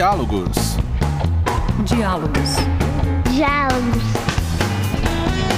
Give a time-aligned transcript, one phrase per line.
[0.00, 0.56] Diálogos.
[1.84, 2.50] Diálogos.
[3.30, 4.02] Diálogos.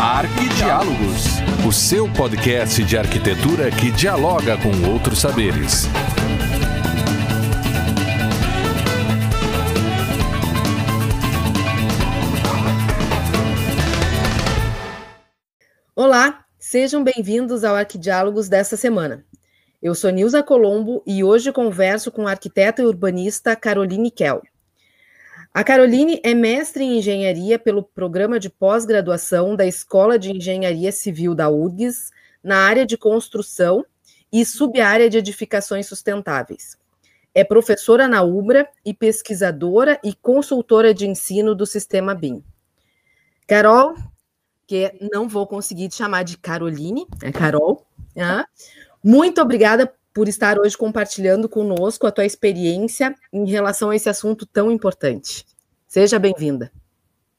[0.00, 1.26] Arquidiálogos.
[1.64, 5.86] O seu podcast de arquitetura que dialoga com outros saberes.
[15.94, 19.24] Olá, sejam bem-vindos ao Arquidiálogos desta semana.
[19.82, 24.40] Eu sou Nilza Colombo e hoje converso com a arquiteta e urbanista Caroline Kell.
[25.52, 31.34] A Caroline é mestre em engenharia pelo programa de pós-graduação da Escola de Engenharia Civil
[31.34, 32.12] da URGS,
[32.44, 33.84] na área de construção
[34.32, 36.78] e subárea de edificações sustentáveis.
[37.34, 42.40] É professora na UBRA e pesquisadora e consultora de ensino do sistema BIM.
[43.48, 43.96] Carol,
[44.64, 47.84] que não vou conseguir te chamar de Caroline, é Carol.
[48.14, 48.44] Né?
[49.04, 54.46] Muito obrigada por estar hoje compartilhando conosco a tua experiência em relação a esse assunto
[54.46, 55.44] tão importante.
[55.88, 56.70] Seja bem-vinda.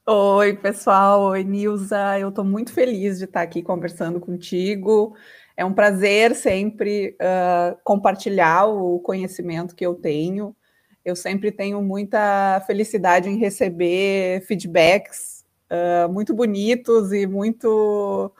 [0.06, 1.22] Oi, pessoal.
[1.22, 2.18] Oi, Nilza.
[2.18, 5.16] Eu estou muito feliz de estar aqui conversando contigo.
[5.56, 10.54] É um prazer sempre uh, compartilhar o conhecimento que eu tenho.
[11.02, 18.30] Eu sempre tenho muita felicidade em receber feedbacks uh, muito bonitos e muito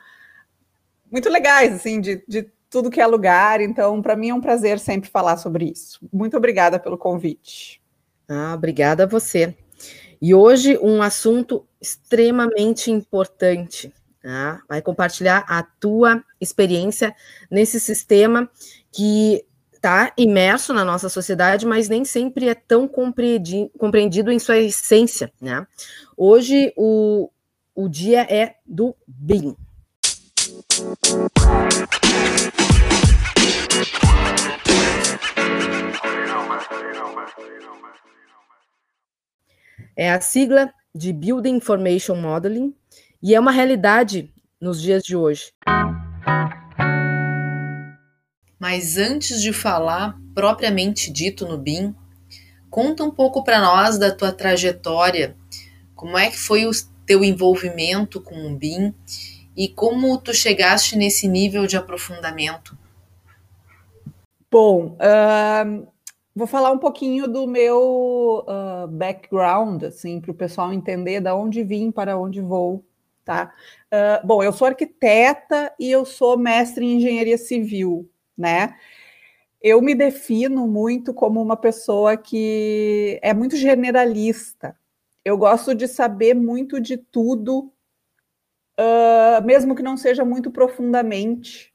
[1.11, 3.61] muito legais, assim, de, de tudo que é lugar.
[3.61, 6.00] Então, para mim é um prazer sempre falar sobre isso.
[6.12, 7.80] Muito obrigada pelo convite.
[8.28, 9.56] Ah, obrigada a você.
[10.20, 13.95] E hoje um assunto extremamente importante.
[14.20, 14.61] Tá?
[14.69, 17.14] Vai compartilhar a tua experiência
[17.48, 18.50] nesse sistema
[18.91, 25.33] que está imerso na nossa sociedade, mas nem sempre é tão compreendido em sua essência.
[25.41, 25.64] Né?
[26.17, 27.30] Hoje o,
[27.72, 29.55] o dia é do BIM.
[39.97, 42.75] É a sigla de Building Information Modeling
[43.23, 45.53] e é uma realidade nos dias de hoje.
[48.59, 51.95] Mas antes de falar propriamente dito no BIM,
[52.69, 55.37] conta um pouco para nós da tua trajetória,
[55.95, 56.71] como é que foi o
[57.07, 58.93] teu envolvimento com o BIM
[59.57, 62.77] e como tu chegaste nesse nível de aprofundamento.
[64.51, 65.87] Bom, uh,
[66.34, 71.62] vou falar um pouquinho do meu uh, background, assim, para o pessoal entender da onde
[71.62, 72.84] vim para onde vou,
[73.24, 73.52] tá?
[73.92, 78.77] Uh, bom, eu sou arquiteta e eu sou mestre em engenharia civil né?
[79.62, 84.78] Eu me defino muito como uma pessoa que é muito generalista.
[85.24, 87.72] Eu gosto de saber muito de tudo,
[88.78, 91.73] uh, mesmo que não seja muito profundamente.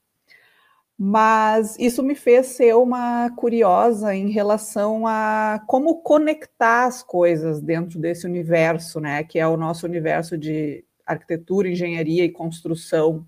[1.02, 7.98] Mas isso me fez ser uma curiosa em relação a como conectar as coisas dentro
[7.98, 9.24] desse universo, né?
[9.24, 13.26] Que é o nosso universo de arquitetura, engenharia e construção.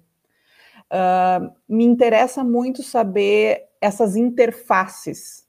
[0.92, 5.48] Uh, me interessa muito saber essas interfaces.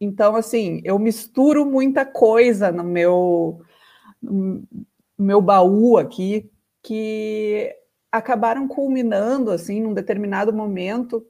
[0.00, 3.62] Então, assim, eu misturo muita coisa no meu,
[4.22, 4.62] no
[5.18, 6.48] meu baú aqui
[6.80, 7.74] que
[8.12, 11.26] acabaram culminando, assim, num determinado momento,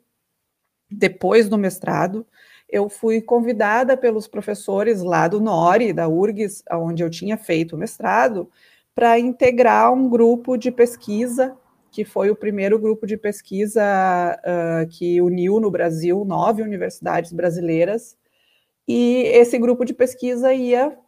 [0.98, 2.26] depois do mestrado,
[2.68, 7.78] eu fui convidada pelos professores lá do NORI, da URGS, onde eu tinha feito o
[7.78, 8.50] mestrado,
[8.94, 11.56] para integrar um grupo de pesquisa
[11.94, 13.80] que foi o primeiro grupo de pesquisa
[14.40, 18.16] uh, que uniu no Brasil nove universidades brasileiras,
[18.86, 20.98] e esse grupo de pesquisa ia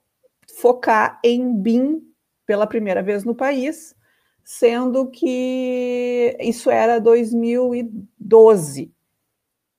[0.60, 2.02] focar em BIM
[2.46, 3.96] pela primeira vez no país,
[4.44, 8.92] sendo que isso era 2012.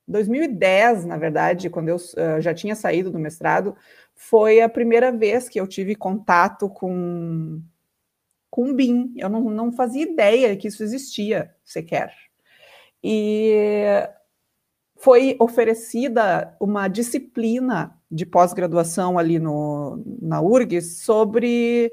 [0.08, 3.76] 2010, na verdade, quando eu uh, já tinha saído do mestrado,
[4.14, 7.62] foi a primeira vez que eu tive contato com
[8.50, 9.12] com BIM.
[9.16, 12.12] Eu não, não fazia ideia que isso existia sequer.
[13.02, 13.54] E
[14.96, 21.92] foi oferecida uma disciplina de pós-graduação ali no, na URGS sobre,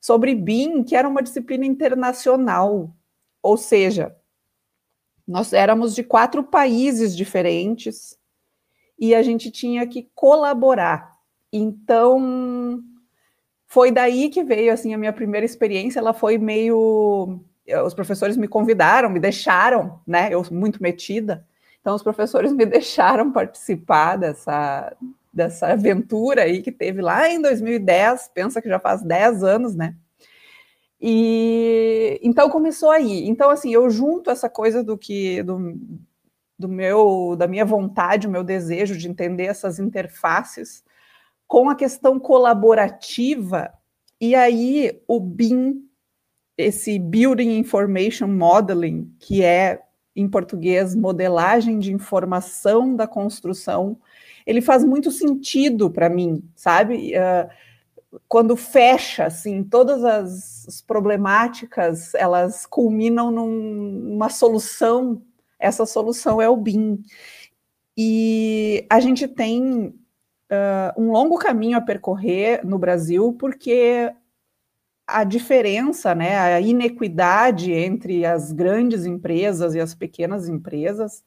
[0.00, 2.94] sobre BIM, que era uma disciplina internacional.
[3.42, 4.16] Ou seja,
[5.30, 8.18] nós éramos de quatro países diferentes
[8.98, 11.16] e a gente tinha que colaborar.
[11.52, 12.82] Então,
[13.64, 16.00] foi daí que veio assim a minha primeira experiência.
[16.00, 17.40] Ela foi meio,
[17.84, 20.28] os professores me convidaram, me deixaram, né?
[20.32, 21.46] Eu muito metida,
[21.80, 24.96] então os professores me deixaram participar dessa
[25.32, 28.32] dessa aventura aí que teve lá em 2010.
[28.34, 29.94] Pensa que já faz 10 anos, né?
[31.00, 33.26] E então começou aí.
[33.28, 35.74] Então assim, eu junto essa coisa do que do,
[36.58, 40.84] do meu da minha vontade, o meu desejo de entender essas interfaces
[41.46, 43.72] com a questão colaborativa,
[44.20, 45.82] e aí o BIM,
[46.56, 49.82] esse Building Information Modeling, que é
[50.14, 53.98] em português modelagem de informação da construção,
[54.46, 57.14] ele faz muito sentido para mim, sabe?
[57.16, 57.50] Uh,
[58.28, 65.22] quando fecha, assim, todas as, as problemáticas, elas culminam num, numa solução,
[65.58, 67.02] essa solução é o BIM.
[67.96, 69.94] E a gente tem
[70.50, 74.12] uh, um longo caminho a percorrer no Brasil, porque
[75.06, 81.24] a diferença, né, a inequidade entre as grandes empresas e as pequenas empresas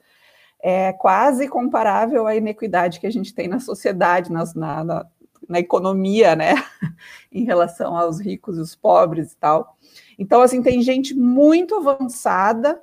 [0.62, 5.06] é quase comparável à inequidade que a gente tem na sociedade, nas, na, na,
[5.48, 6.54] na economia, né,
[7.31, 9.78] em relação aos ricos e os pobres e tal.
[10.18, 12.81] Então, assim, tem gente muito avançada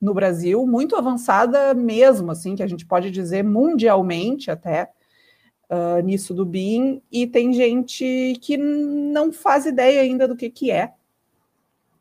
[0.00, 4.90] no Brasil, muito avançada mesmo, assim, que a gente pode dizer mundialmente até,
[5.70, 10.70] uh, nisso do BIM, e tem gente que não faz ideia ainda do que, que
[10.70, 10.92] é.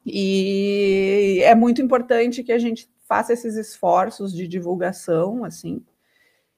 [0.05, 5.81] E é muito importante que a gente faça esses esforços de divulgação, assim,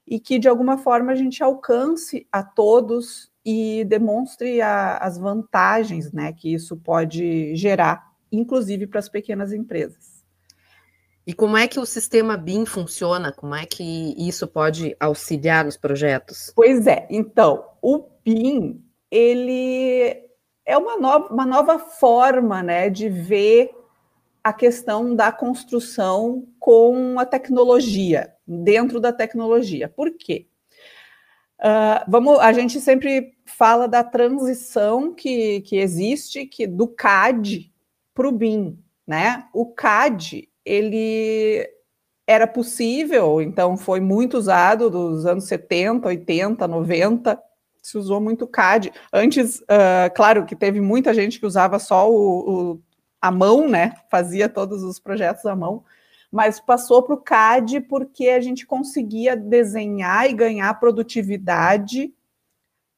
[0.08, 6.12] e que de alguma forma a gente alcance a todos e demonstre a, as vantagens
[6.12, 10.16] né, que isso pode gerar, inclusive para as pequenas empresas.
[11.28, 13.32] E como é que o sistema BIM funciona?
[13.32, 16.52] Como é que isso pode auxiliar nos projetos?
[16.56, 20.24] Pois é, então, o BIM, ele
[20.66, 23.72] é uma nova, uma nova forma né, de ver
[24.44, 29.90] a questão da construção com a tecnologia, dentro da tecnologia.
[29.90, 30.48] Por quê?
[31.60, 37.72] Uh, vamos, a gente sempre fala da transição que, que existe que do CAD
[38.14, 38.78] para o BIM.
[39.08, 39.46] Né?
[39.54, 41.70] O CAD ele
[42.28, 47.40] era possível, então foi muito usado dos anos 70, 80, 90,
[47.82, 48.92] se usou muito CAD.
[49.14, 52.82] Antes, uh, claro que teve muita gente que usava só o, o,
[53.22, 53.94] a mão, né?
[54.10, 55.84] Fazia todos os projetos à mão,
[56.36, 62.14] mas passou para o CAD porque a gente conseguia desenhar e ganhar produtividade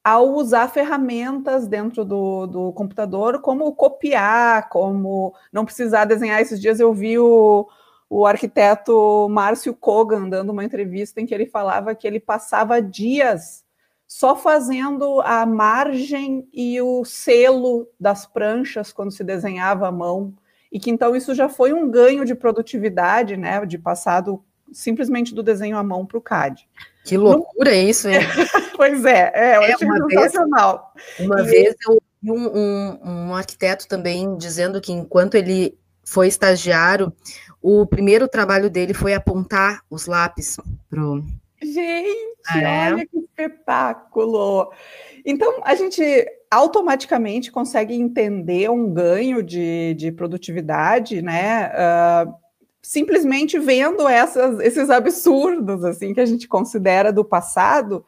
[0.03, 6.41] ao usar ferramentas dentro do, do computador, como copiar, como não precisar desenhar.
[6.41, 7.69] Esses dias eu vi o,
[8.09, 13.63] o arquiteto Márcio Kogan dando uma entrevista em que ele falava que ele passava dias
[14.07, 20.33] só fazendo a margem e o selo das pranchas quando se desenhava à mão,
[20.71, 25.41] e que então isso já foi um ganho de produtividade, né, de passado simplesmente do
[25.41, 26.67] desenho à mão para o CAD.
[27.05, 28.19] Que loucura é isso, hein?
[28.75, 30.93] pois é, é, eu é, achei uma sensacional.
[30.95, 31.43] Vez, uma e...
[31.43, 37.13] vez eu vi um, um, um arquiteto também dizendo que enquanto ele foi estagiário,
[37.61, 40.57] o primeiro trabalho dele foi apontar os lápis
[40.89, 41.23] pro.
[41.73, 42.93] Gente, é.
[42.93, 44.71] olha que espetáculo!
[45.25, 46.01] Então, a gente
[46.49, 51.69] automaticamente consegue entender um ganho de, de produtividade, né?
[51.69, 52.33] Uh,
[52.81, 58.05] simplesmente vendo essas, esses absurdos assim que a gente considera do passado,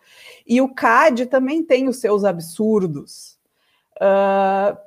[0.47, 3.37] e o CAD também tem os seus absurdos.
[3.97, 4.77] Uh,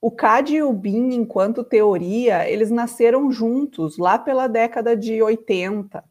[0.00, 6.02] o CAD e o BIM, enquanto teoria, eles nasceram juntos lá pela década de 80,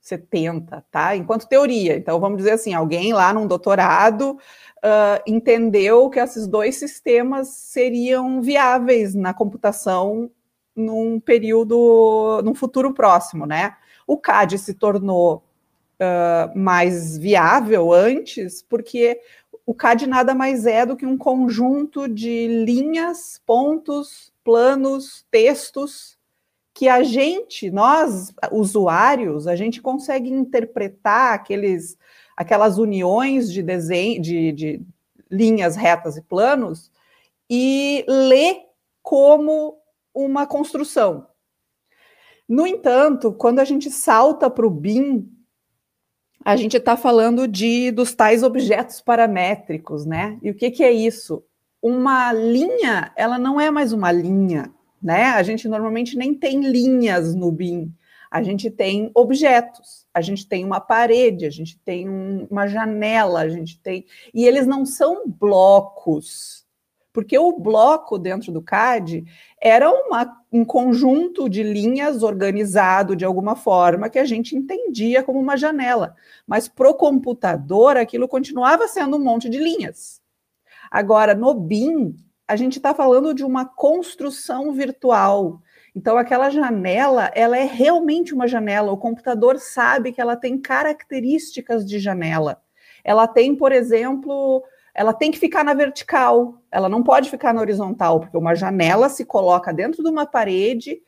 [0.00, 1.16] 70, tá?
[1.16, 1.96] Enquanto teoria.
[1.96, 8.40] Então, vamos dizer assim, alguém lá num doutorado uh, entendeu que esses dois sistemas seriam
[8.40, 10.30] viáveis na computação
[10.74, 13.76] num período, num futuro próximo, né?
[14.06, 15.44] O CAD se tornou
[16.00, 19.20] uh, mais viável antes, porque
[19.66, 26.18] o CAD nada mais é do que um conjunto de linhas, pontos, planos, textos
[26.80, 31.98] que a gente, nós, usuários, a gente consegue interpretar aqueles,
[32.34, 34.82] aquelas uniões de desenho, de, de
[35.30, 36.90] linhas retas e planos
[37.50, 38.62] e ler
[39.02, 39.76] como
[40.14, 41.26] uma construção.
[42.48, 45.30] No entanto, quando a gente salta para o BIM,
[46.42, 50.38] a gente está falando de dos tais objetos paramétricos, né?
[50.40, 51.44] E o que, que é isso?
[51.82, 55.24] Uma linha, ela não é mais uma linha, né?
[55.26, 57.94] A gente normalmente nem tem linhas no BIM.
[58.30, 63.40] A gente tem objetos, a gente tem uma parede, a gente tem um, uma janela,
[63.40, 64.06] a gente tem.
[64.32, 66.64] E eles não são blocos,
[67.12, 69.24] porque o bloco dentro do CAD
[69.60, 75.40] era uma, um conjunto de linhas organizado de alguma forma que a gente entendia como
[75.40, 76.14] uma janela,
[76.46, 80.20] mas para o computador aquilo continuava sendo um monte de linhas.
[80.88, 82.14] Agora, no BIM,
[82.50, 85.62] a gente está falando de uma construção virtual.
[85.94, 88.90] Então, aquela janela, ela é realmente uma janela.
[88.90, 92.60] O computador sabe que ela tem características de janela.
[93.04, 97.60] Ela tem, por exemplo, ela tem que ficar na vertical, ela não pode ficar na
[97.60, 101.00] horizontal, porque uma janela se coloca dentro de uma parede,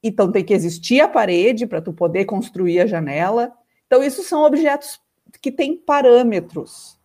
[0.00, 3.52] então tem que existir a parede para tu poder construir a janela.
[3.88, 5.00] Então, isso são objetos
[5.42, 6.96] que têm parâmetros.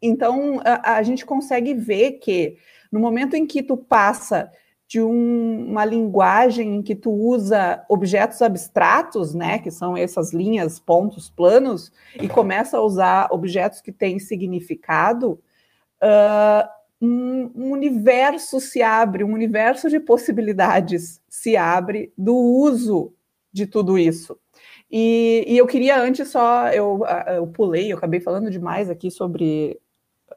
[0.00, 2.56] Então, a, a gente consegue ver que
[2.92, 4.52] no momento em que tu passa
[4.86, 10.78] de um, uma linguagem em que tu usa objetos abstratos, né, que são essas linhas,
[10.78, 15.40] pontos, planos, e começa a usar objetos que têm significado,
[16.02, 16.68] uh,
[17.00, 23.14] um, um, universo se abre, um universo de possibilidades se abre do uso
[23.50, 24.38] de tudo isso.
[24.90, 27.00] E, e eu queria antes só, eu,
[27.34, 29.80] eu pulei, eu acabei falando demais aqui sobre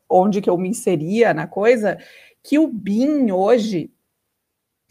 [0.09, 1.97] onde que eu me inseria na coisa,
[2.46, 3.92] que o BIM hoje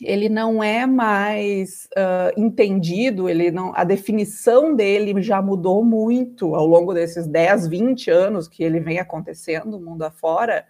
[0.01, 6.67] ele não é mais uh, entendido, ele não, a definição dele já mudou muito ao
[6.67, 10.67] longo desses 10, 20 anos que ele vem acontecendo mundo afora.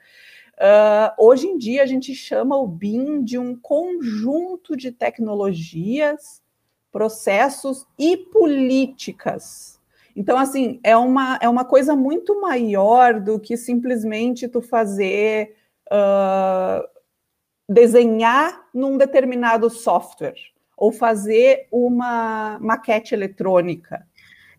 [0.56, 6.42] Uh, hoje em dia a gente chama o BIM de um conjunto de tecnologias,
[6.92, 9.80] processos e políticas.
[10.14, 15.56] Então, assim, é uma, é uma coisa muito maior do que simplesmente tu fazer
[15.92, 16.86] uh,
[17.68, 20.34] desenhar num determinado software
[20.76, 24.06] ou fazer uma maquete eletrônica.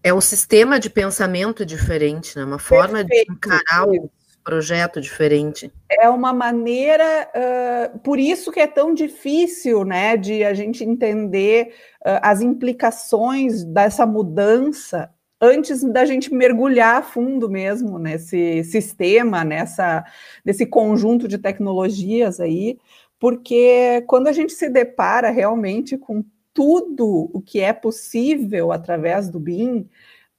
[0.04, 2.46] É um sistema de pensamento diferente, né?
[2.46, 3.26] uma forma Perfeito.
[3.28, 4.10] de encarar o
[4.44, 5.74] projeto diferente.
[5.90, 11.74] É uma maneira, uh, por isso que é tão difícil, né, de a gente entender
[12.02, 20.04] uh, as implicações dessa mudança antes da gente mergulhar a fundo mesmo nesse sistema, nessa,
[20.44, 22.78] nesse conjunto de tecnologias aí,
[23.20, 26.24] porque quando a gente se depara realmente com
[26.54, 29.90] tudo o que é possível através do BIM,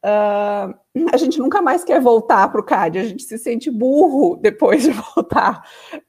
[0.02, 0.74] uh,
[1.12, 4.82] a gente nunca mais quer voltar para o CAD, a gente se sente burro depois
[4.82, 5.62] de voltar,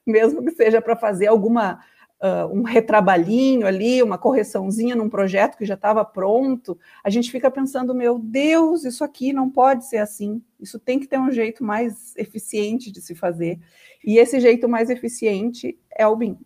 [0.06, 1.78] mesmo que seja para fazer alguma
[2.22, 7.50] uh, um retrabalhinho ali, uma correçãozinha num projeto que já estava pronto, a gente fica
[7.50, 11.64] pensando, meu Deus, isso aqui não pode ser assim, isso tem que ter um jeito
[11.64, 13.58] mais eficiente de se fazer.
[14.04, 16.38] E esse jeito mais eficiente é o BIM.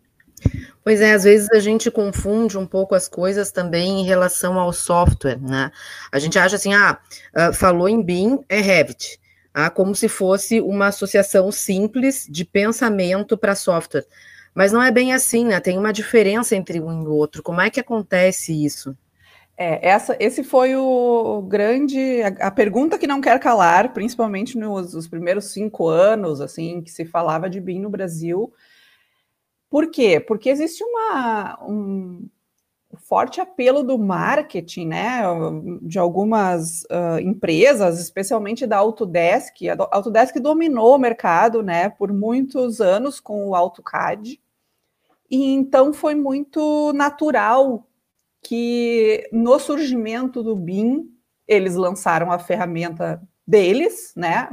[0.83, 4.73] Pois é, às vezes a gente confunde um pouco as coisas também em relação ao
[4.73, 5.71] software, né?
[6.11, 6.99] A gente acha assim, ah,
[7.53, 9.17] falou em BIM, é Revit,
[9.53, 14.05] ah, como se fosse uma associação simples de pensamento para software.
[14.53, 15.59] Mas não é bem assim, né?
[15.59, 17.41] Tem uma diferença entre um e o outro.
[17.41, 18.95] Como é que acontece isso?
[19.55, 24.93] É, essa, esse foi o grande, a, a, pergunta que não quer calar, principalmente nos,
[24.93, 28.51] nos, primeiros cinco anos, assim, que se falava de BIM no Brasil.
[29.69, 30.19] Por quê?
[30.19, 32.27] Porque existe uma, um
[32.97, 35.21] forte apelo do marketing, né,
[35.81, 39.55] de algumas uh, empresas, especialmente da Autodesk.
[39.69, 44.39] A Autodesk dominou o mercado, né, por muitos anos com o AutoCAD.
[45.33, 47.87] E então foi muito natural
[48.39, 51.09] que no surgimento do BIM
[51.47, 54.47] eles lançaram a ferramenta deles, né?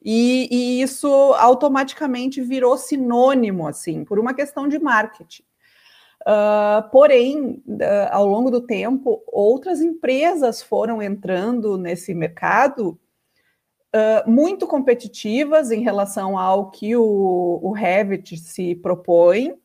[0.00, 5.42] E, e, isso automaticamente virou sinônimo, assim, por uma questão de marketing.
[6.22, 12.96] Uh, porém, uh, ao longo do tempo, outras empresas foram entrando nesse mercado
[13.94, 19.58] uh, muito competitivas em relação ao que o, o Revit se propõe,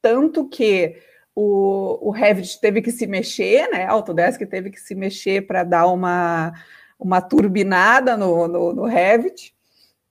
[0.00, 0.96] tanto que
[1.34, 3.84] o, o Revit teve que se mexer, né?
[3.84, 6.52] A Autodesk teve que se mexer para dar uma,
[6.98, 9.54] uma turbinada no, no, no Revit.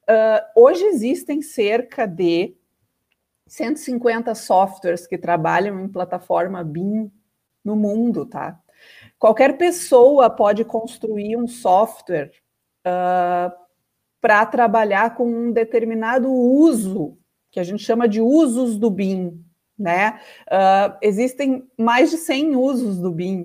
[0.10, 2.56] Uh, hoje existem cerca de
[3.46, 7.12] 150 softwares que trabalham em plataforma BIM
[7.63, 8.58] no mundo, tá?
[9.20, 12.32] Qualquer pessoa pode construir um software
[12.86, 13.51] uh,
[14.22, 17.17] para trabalhar com um determinado uso,
[17.51, 19.44] que a gente chama de usos do BIM
[19.77, 20.19] né?
[20.48, 23.41] Uh, existem mais de 100 usos do BIM.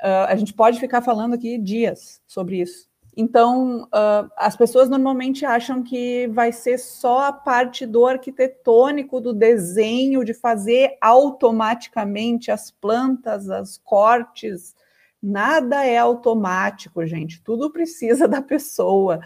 [0.00, 2.88] Uh, a gente pode ficar falando aqui dias sobre isso.
[3.16, 9.32] Então, uh, as pessoas normalmente acham que vai ser só a parte do arquitetônico, do
[9.32, 14.76] desenho, de fazer automaticamente as plantas, as cortes.
[15.22, 17.42] Nada é automático, gente.
[17.42, 19.20] Tudo precisa da pessoa.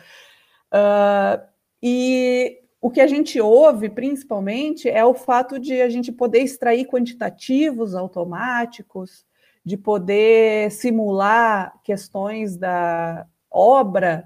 [0.73, 1.43] Uh,
[1.83, 6.87] e o que a gente ouve, principalmente, é o fato de a gente poder extrair
[6.87, 9.27] quantitativos automáticos,
[9.63, 14.25] de poder simular questões da obra.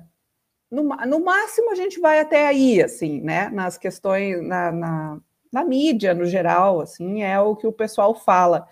[0.71, 3.49] No, no máximo, a gente vai até aí, assim, né?
[3.51, 5.21] Nas questões, na, na,
[5.53, 8.69] na mídia, no geral, assim, é o que o pessoal fala.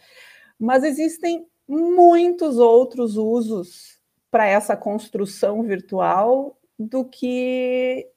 [0.59, 8.12] Mas existem muitos outros usos para essa construção virtual do que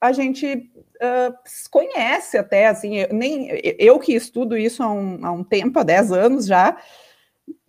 [0.00, 1.34] a gente uh,
[1.70, 5.82] conhece até, assim, eu, nem eu que estudo isso há um, há um tempo, há
[5.82, 6.78] 10 anos já,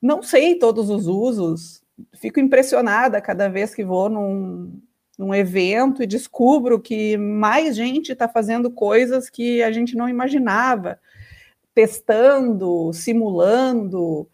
[0.01, 1.83] não sei todos os usos,
[2.15, 4.81] fico impressionada cada vez que vou num,
[5.17, 10.99] num evento e descubro que mais gente está fazendo coisas que a gente não imaginava,
[11.73, 14.27] testando, simulando,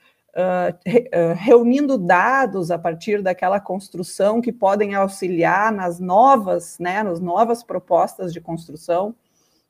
[0.85, 7.19] re, uh, reunindo dados a partir daquela construção que podem auxiliar nas novas, né, nas
[7.19, 9.15] novas propostas de construção.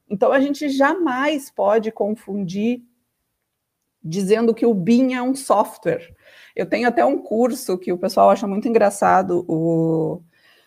[0.09, 2.81] Então a gente jamais pode confundir
[4.03, 6.15] dizendo que o BIM é um software.
[6.55, 10.21] Eu tenho até um curso que o pessoal acha muito engraçado o,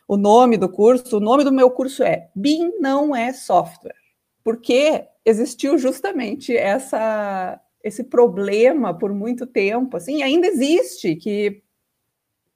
[0.08, 1.16] o nome do curso.
[1.16, 3.96] O nome do meu curso é BIM não é software,
[4.44, 11.62] porque existiu justamente essa esse problema por muito tempo, assim, ainda existe que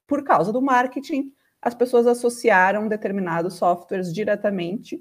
[0.06, 5.00] por causa do marketing as pessoas associaram determinados softwares diretamente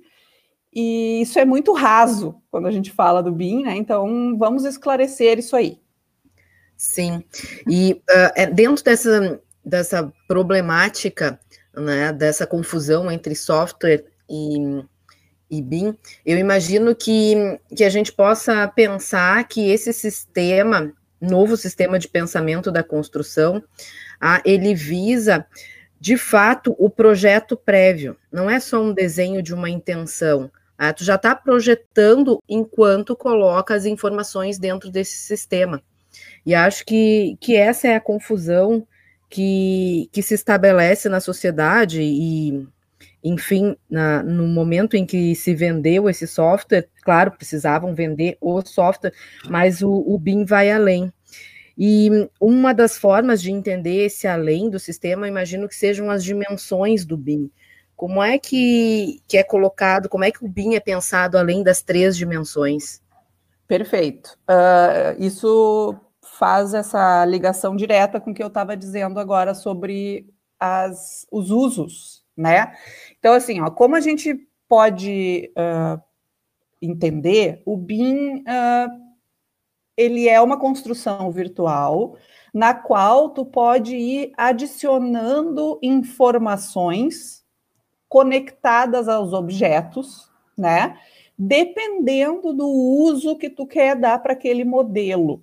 [0.74, 3.76] e isso é muito raso quando a gente fala do BIM, né?
[3.76, 5.80] Então vamos esclarecer isso aí.
[6.76, 7.24] Sim,
[7.70, 11.40] e uh, dentro dessa, dessa problemática,
[11.76, 14.84] né, dessa confusão entre software e,
[15.58, 15.96] e BIM,
[16.26, 17.36] eu imagino que,
[17.76, 20.92] que a gente possa pensar que esse sistema,
[21.22, 23.64] novo sistema de pensamento da construção,
[24.20, 25.46] ah, ele visa,
[26.00, 31.04] de fato, o projeto prévio, não é só um desenho de uma intenção, ah, tu
[31.04, 35.82] já está projetando enquanto coloca as informações dentro desse sistema.
[36.46, 38.86] E acho que, que essa é a confusão
[39.30, 42.68] que, que se estabelece na sociedade e,
[43.24, 49.14] enfim, na, no momento em que se vendeu esse software, claro, precisavam vender o software,
[49.50, 51.12] mas o, o BIM vai além.
[51.78, 57.06] E uma das formas de entender esse além do sistema, imagino que sejam as dimensões
[57.06, 57.50] do BIM.
[57.96, 61.82] Como é que, que é colocado, como é que o BIM é pensado além das
[61.82, 63.02] três dimensões?
[63.68, 64.38] Perfeito.
[64.50, 70.28] Uh, isso faz essa ligação direta com o que eu estava dizendo agora sobre
[70.60, 72.74] as, os usos, né?
[73.24, 74.36] Então, assim, ó, como a gente
[74.68, 75.98] pode uh,
[76.82, 79.16] entender, o BIM uh,
[79.96, 82.18] ele é uma construção virtual
[82.54, 87.46] na qual tu pode ir adicionando informações
[88.10, 91.00] conectadas aos objetos, né?
[91.40, 95.42] Dependendo do uso que tu quer dar para aquele modelo.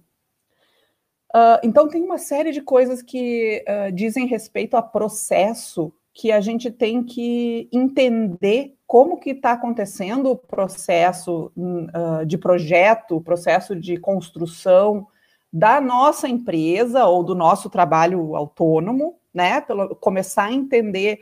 [1.35, 5.91] Uh, então, tem uma série de coisas que uh, dizem respeito a processo
[6.21, 13.17] que a gente tem que entender como que está acontecendo o processo uh, de projeto,
[13.17, 15.07] o processo de construção
[15.51, 19.63] da nossa empresa ou do nosso trabalho autônomo, né?
[19.63, 21.21] Pelo, começar a entender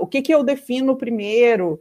[0.00, 1.80] o que, que eu defino primeiro,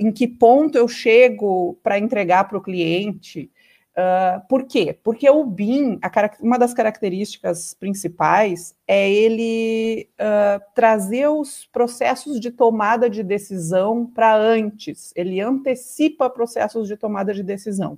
[0.00, 3.50] em que ponto eu chego para entregar para o cliente,
[3.96, 4.98] Uh, por quê?
[5.04, 6.00] Porque o BIM,
[6.40, 14.34] uma das características principais é ele uh, trazer os processos de tomada de decisão para
[14.36, 17.96] antes, ele antecipa processos de tomada de decisão.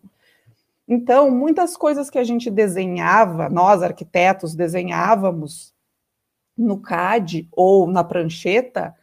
[0.87, 5.75] Então, muitas coisas que a gente desenhava, nós arquitetos desenhávamos
[6.57, 8.95] no CAD ou na prancheta,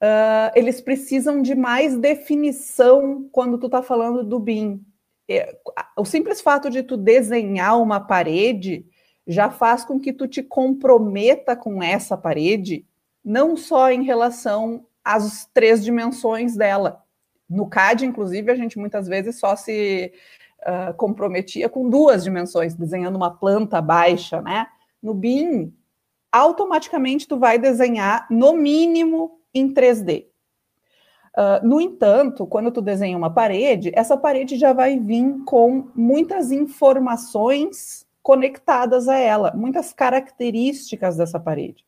[0.00, 4.82] uh, eles precisam de mais definição quando tu está falando do BIM
[5.38, 5.58] é,
[5.96, 8.86] o simples fato de tu desenhar uma parede
[9.26, 12.86] já faz com que tu te comprometa com essa parede,
[13.24, 17.02] não só em relação às três dimensões dela.
[17.48, 20.12] No CAD, inclusive, a gente muitas vezes só se
[20.62, 24.66] uh, comprometia com duas dimensões, desenhando uma planta baixa, né?
[25.02, 25.72] No BIM,
[26.30, 30.31] automaticamente tu vai desenhar no mínimo em 3D.
[31.34, 36.52] Uh, no entanto, quando tu desenha uma parede, essa parede já vai vir com muitas
[36.52, 41.84] informações conectadas a ela, muitas características dessa parede.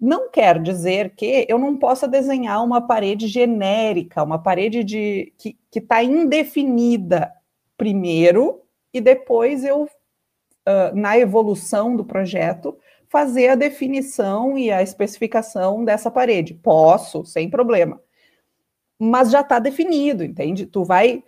[0.00, 5.58] Não quer dizer que eu não possa desenhar uma parede genérica, uma parede de, que
[5.74, 7.30] está indefinida
[7.76, 8.62] primeiro,
[8.94, 12.78] e depois eu, uh, na evolução do projeto,
[13.10, 16.54] fazer a definição e a especificação dessa parede.
[16.54, 18.00] Posso, sem problema
[19.00, 20.66] mas já está definido, entende?
[20.66, 21.24] Tu vai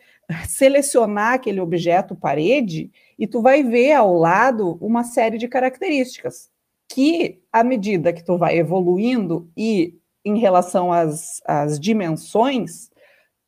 [0.47, 6.51] selecionar aquele objeto parede e tu vai ver ao lado uma série de características
[6.89, 12.91] que, à medida que tu vai evoluindo e em relação às, às dimensões,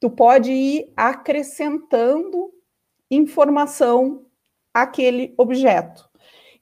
[0.01, 2.51] tu pode ir acrescentando
[3.11, 4.25] informação
[4.73, 6.09] àquele objeto.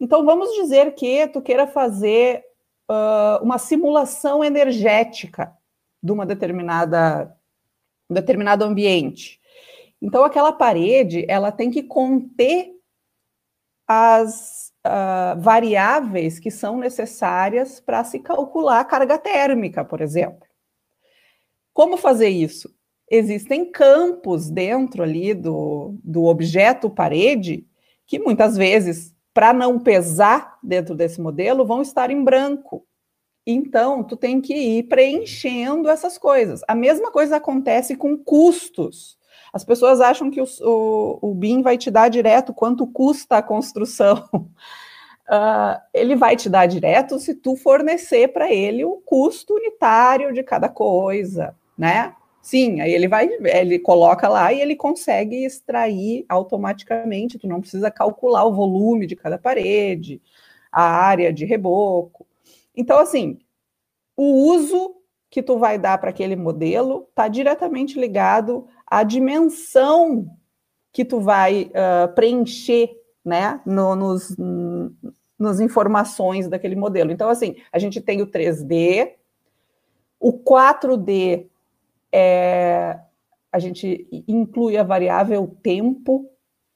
[0.01, 2.43] Então, vamos dizer que tu queira fazer
[2.91, 5.57] uh, uma simulação energética
[6.03, 7.33] de uma determinada
[8.13, 9.41] um determinado ambiente.
[10.01, 12.71] Então, aquela parede, ela tem que conter
[13.89, 20.47] as uh, variáveis que são necessárias para se calcular a carga térmica, por exemplo.
[21.73, 22.73] Como fazer isso?
[23.11, 27.67] Existem campos dentro ali do, do objeto parede
[28.07, 32.87] que muitas vezes, para não pesar dentro desse modelo, vão estar em branco.
[33.47, 36.61] Então, tu tem que ir preenchendo essas coisas.
[36.69, 39.19] A mesma coisa acontece com custos.
[39.53, 43.43] As pessoas acham que o, o, o BIM vai te dar direto quanto custa a
[43.43, 44.29] construção.
[45.29, 50.43] Uh, ele vai te dar direto se tu fornecer para ele o custo unitário de
[50.43, 52.15] cada coisa, né?
[52.41, 57.89] Sim, aí ele vai, ele coloca lá e ele consegue extrair automaticamente, tu não precisa
[57.89, 60.21] calcular o volume de cada parede,
[60.73, 62.27] a área de reboco.
[62.75, 63.39] Então, assim,
[64.17, 64.97] o uso
[65.31, 70.27] que tu vai dar para aquele modelo está diretamente ligado à dimensão
[70.93, 72.91] que tu vai uh, preencher,
[73.25, 74.37] né, no, nos,
[75.39, 77.11] nas informações daquele modelo.
[77.11, 79.13] Então, assim, a gente tem o 3D,
[80.21, 81.47] o 4D
[82.13, 83.01] é,
[83.51, 86.27] a gente inclui a variável tempo.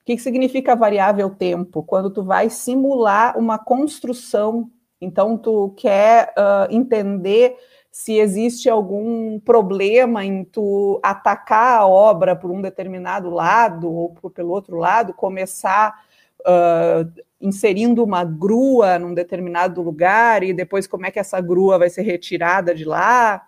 [0.00, 1.82] O que, significa variável tempo?
[1.82, 7.56] Quando tu vai simular uma construção, então tu quer uh, entender
[7.90, 14.30] se existe algum problema em tu atacar a obra por um determinado lado ou por,
[14.30, 15.94] pelo outro lado, começar
[16.40, 21.88] uh, inserindo uma grua num determinado lugar e depois como é que essa grua vai
[21.88, 23.42] ser retirada de lá.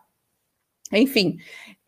[0.91, 1.37] Enfim,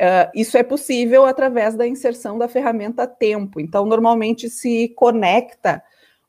[0.01, 3.61] Uh, isso é possível através da inserção da ferramenta tempo.
[3.61, 5.83] Então, normalmente se conecta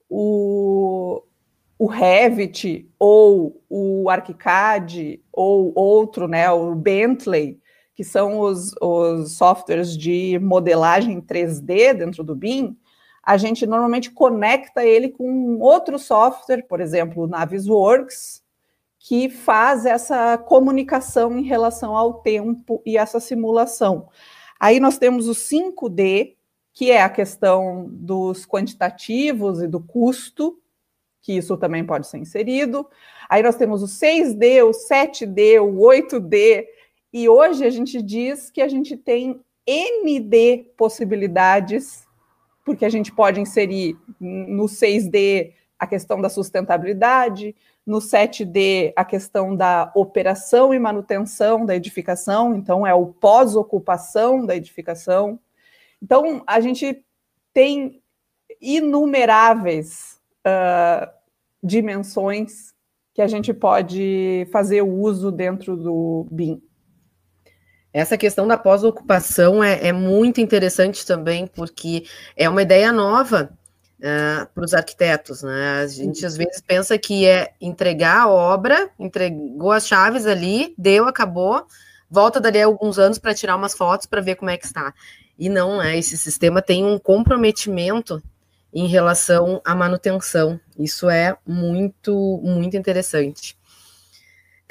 [0.10, 1.24] o,
[1.82, 7.60] o Revit ou o ArchiCAD ou outro, né, o Bentley,
[7.96, 12.78] que são os, os softwares de modelagem 3D dentro do BIM,
[13.24, 18.44] a gente normalmente conecta ele com outro software, por exemplo, o Navisworks,
[19.00, 24.08] que faz essa comunicação em relação ao tempo e essa simulação.
[24.60, 26.36] Aí nós temos o 5D,
[26.74, 30.61] que é a questão dos quantitativos e do custo,
[31.22, 32.88] que isso também pode ser inserido.
[33.30, 36.66] Aí nós temos o 6D, o 7D, o 8D,
[37.14, 42.08] e hoje a gente diz que a gente tem ND possibilidades,
[42.66, 47.56] porque a gente pode inserir no 6D a questão da sustentabilidade,
[47.86, 54.56] no 7D, a questão da operação e manutenção da edificação, então é o pós-ocupação da
[54.56, 55.40] edificação.
[56.02, 57.04] Então, a gente
[57.54, 58.02] tem
[58.62, 61.08] inumeráveis uh,
[61.64, 62.74] dimensões
[63.14, 66.62] que a gente pode fazer uso dentro do BIM.
[67.94, 72.06] Essa questão da pós-ocupação é, é, muito interessante também, porque
[72.38, 73.52] é uma ideia nova
[74.00, 75.82] uh, para os arquitetos, né?
[75.82, 81.06] A gente às vezes pensa que é entregar a obra, entregou as chaves ali, deu,
[81.06, 81.66] acabou,
[82.10, 84.94] volta dali alguns anos para tirar umas fotos para ver como é que está.
[85.38, 85.98] E não, né?
[85.98, 88.24] Esse sistema tem um comprometimento
[88.74, 90.60] em relação à manutenção.
[90.78, 93.58] Isso é muito, muito interessante.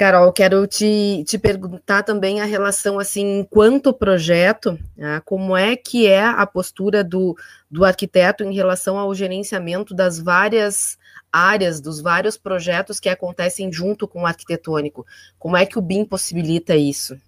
[0.00, 6.06] Carol, quero te, te perguntar também a relação, assim, enquanto projeto, né, como é que
[6.06, 7.36] é a postura do,
[7.70, 10.96] do arquiteto em relação ao gerenciamento das várias
[11.30, 15.06] áreas, dos vários projetos que acontecem junto com o arquitetônico?
[15.38, 17.20] Como é que o BIM possibilita isso?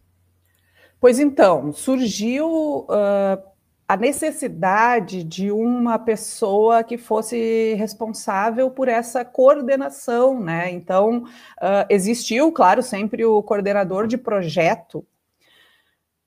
[0.98, 3.51] Pois então, surgiu uh,
[3.92, 10.70] a necessidade de uma pessoa que fosse responsável por essa coordenação, né?
[10.70, 15.06] Então, uh, existiu, claro, sempre o coordenador de projeto,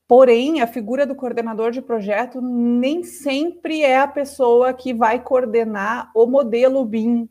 [0.08, 6.12] porém, a figura do coordenador de projeto nem sempre é a pessoa que vai coordenar
[6.13, 7.28] o modelo BIM.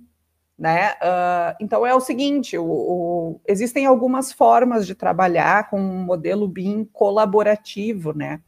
[0.59, 0.95] Né?
[0.95, 6.49] Uh, então é o seguinte: o, o, existem algumas formas de trabalhar com um modelo
[6.49, 8.41] BIM colaborativo, né?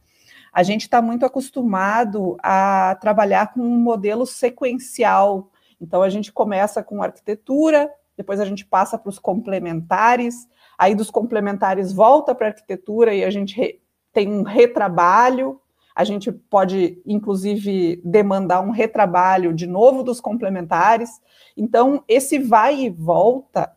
[0.57, 5.51] A gente está muito acostumado a trabalhar com um modelo sequencial.
[5.79, 11.11] Então, a gente começa com arquitetura, depois a gente passa para os complementares, aí dos
[11.11, 13.79] complementares volta para a arquitetura e a gente
[14.11, 15.61] tem um retrabalho.
[15.95, 21.21] A gente pode, inclusive, demandar um retrabalho de novo dos complementares.
[21.55, 23.71] Então, esse vai e volta,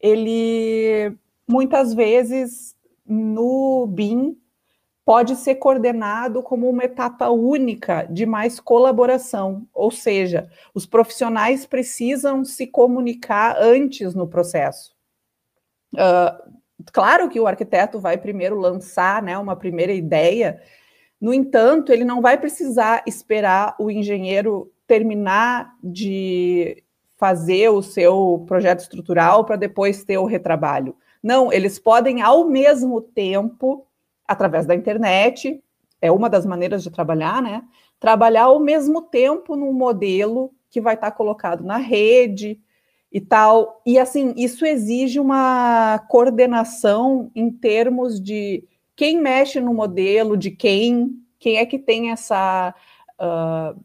[0.00, 1.14] ele
[1.46, 2.74] muitas vezes
[3.06, 4.34] no BIM
[5.06, 12.44] pode ser coordenado como uma etapa única de mais colaboração, ou seja, os profissionais precisam
[12.44, 14.96] se comunicar antes no processo.
[15.94, 16.52] Uh,
[16.92, 20.60] claro que o arquiteto vai primeiro lançar né, uma primeira ideia,
[21.20, 26.82] No entanto, ele não vai precisar esperar o engenheiro terminar de
[27.16, 30.94] fazer o seu projeto estrutural para depois ter o retrabalho.
[31.22, 33.85] Não, eles podem ao mesmo tempo,
[34.26, 35.62] através da internet,
[36.00, 37.62] é uma das maneiras de trabalhar, né?
[37.98, 42.60] Trabalhar ao mesmo tempo num modelo que vai estar colocado na rede
[43.10, 43.80] e tal.
[43.86, 51.22] E assim, isso exige uma coordenação em termos de quem mexe no modelo, de quem,
[51.38, 52.74] quem é que tem essa.
[53.18, 53.80] Uh,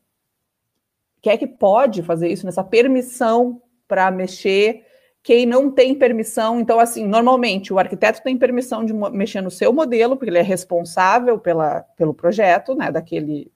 [1.21, 4.85] quem é que pode fazer isso, nessa permissão para mexer,
[5.23, 6.59] quem não tem permissão.
[6.59, 10.43] Então, assim, normalmente o arquiteto tem permissão de mexer no seu modelo, porque ele é
[10.43, 13.51] responsável pela, pelo projeto, né, daquele,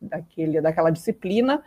[0.00, 1.62] daquele, daquela disciplina.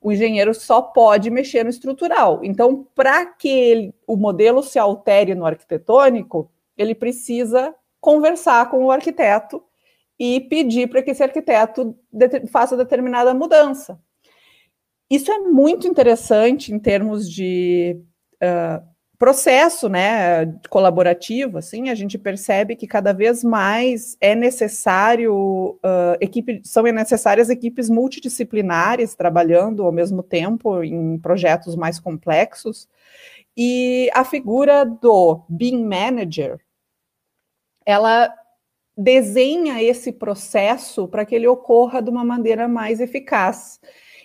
[0.00, 2.40] O engenheiro só pode mexer no estrutural.
[2.42, 8.90] Então, para que ele, o modelo se altere no arquitetônico, ele precisa conversar com o
[8.90, 9.62] arquiteto
[10.18, 11.96] e pedir para que esse arquiteto
[12.50, 13.98] faça determinada mudança.
[15.08, 18.00] Isso é muito interessante em termos de
[19.22, 26.60] processo né, colaborativo, assim, a gente percebe que cada vez mais é necessário uh, equipe,
[26.64, 32.88] são necessárias equipes multidisciplinares trabalhando ao mesmo tempo em projetos mais complexos.
[33.56, 36.58] E a figura do BIM Manager,
[37.86, 38.28] ela
[38.98, 43.78] desenha esse processo para que ele ocorra de uma maneira mais eficaz.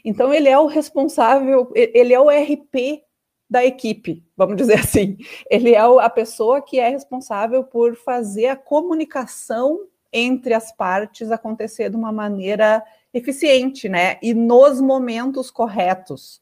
[0.03, 3.05] Então, ele é o responsável, ele é o RP
[3.49, 5.17] da equipe, vamos dizer assim.
[5.49, 9.79] Ele é a pessoa que é responsável por fazer a comunicação
[10.11, 12.83] entre as partes acontecer de uma maneira
[13.13, 14.17] eficiente, né?
[14.21, 16.41] E nos momentos corretos.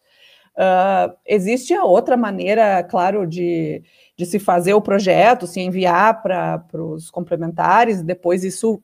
[0.55, 3.83] Uh, existe a outra maneira, claro, de,
[4.15, 8.81] de se fazer o projeto, se enviar para os complementares, depois isso,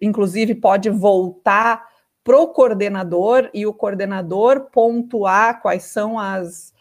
[0.00, 1.86] inclusive, pode voltar
[2.24, 6.71] para o coordenador e o coordenador pontuar quais são as,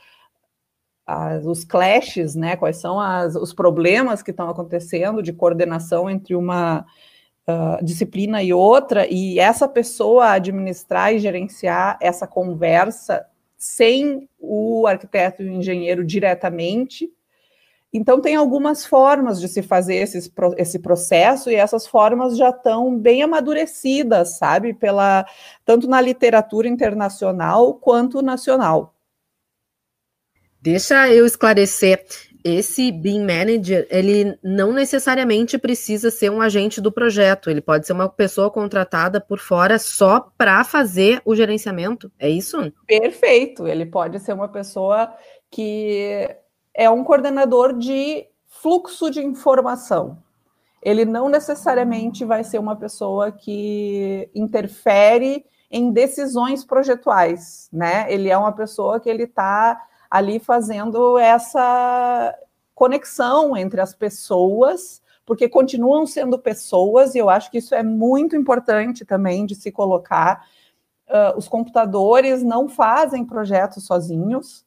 [1.11, 6.35] as, os clashes, né, quais são as, os problemas que estão acontecendo de coordenação entre
[6.35, 6.85] uma
[7.47, 13.25] uh, disciplina e outra, e essa pessoa administrar e gerenciar essa conversa
[13.57, 17.11] sem o arquiteto e o engenheiro diretamente.
[17.93, 22.97] Então, tem algumas formas de se fazer esses, esse processo, e essas formas já estão
[22.97, 25.25] bem amadurecidas, sabe, pela
[25.65, 28.95] tanto na literatura internacional quanto nacional.
[30.61, 32.05] Deixa eu esclarecer.
[32.43, 37.93] Esse BIM Manager, ele não necessariamente precisa ser um agente do projeto, ele pode ser
[37.93, 42.73] uma pessoa contratada por fora só para fazer o gerenciamento, é isso?
[42.87, 45.13] Perfeito, ele pode ser uma pessoa
[45.51, 46.27] que
[46.73, 50.17] é um coordenador de fluxo de informação.
[50.81, 58.11] Ele não necessariamente vai ser uma pessoa que interfere em decisões projetuais, né?
[58.11, 59.79] Ele é uma pessoa que ele está
[60.11, 62.37] ali fazendo essa
[62.75, 68.35] conexão entre as pessoas, porque continuam sendo pessoas, e eu acho que isso é muito
[68.35, 70.45] importante também de se colocar.
[71.07, 74.65] Uh, os computadores não fazem projetos sozinhos.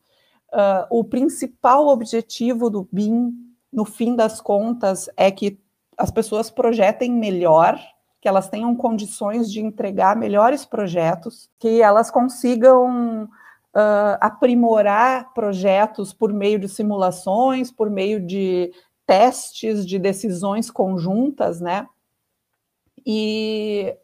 [0.50, 3.34] Uh, o principal objetivo do BIM,
[3.70, 5.60] no fim das contas, é que
[5.98, 7.78] as pessoas projetem melhor,
[8.20, 13.28] que elas tenham condições de entregar melhores projetos, que elas consigam
[13.74, 18.72] uh, aprimorar projetos por meio de simulações, por meio de
[19.06, 21.86] testes de decisões conjuntas, né?
[23.04, 23.94] E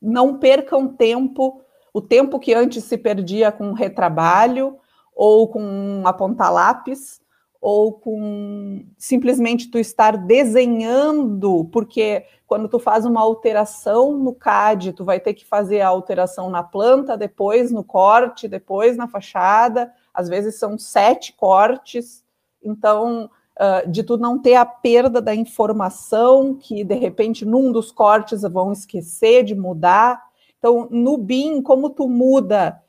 [0.00, 1.62] não percam tempo,
[1.92, 4.78] o tempo que antes se perdia com retrabalho
[5.14, 7.21] ou com apontar lápis,
[7.62, 15.04] ou com simplesmente tu estar desenhando, porque quando tu faz uma alteração no CAD, tu
[15.04, 20.28] vai ter que fazer a alteração na planta, depois no corte, depois na fachada, às
[20.28, 22.24] vezes são sete cortes,
[22.60, 27.92] então uh, de tu não ter a perda da informação que de repente num dos
[27.92, 30.20] cortes vão esquecer de mudar.
[30.58, 32.82] Então, no BIM, como tu muda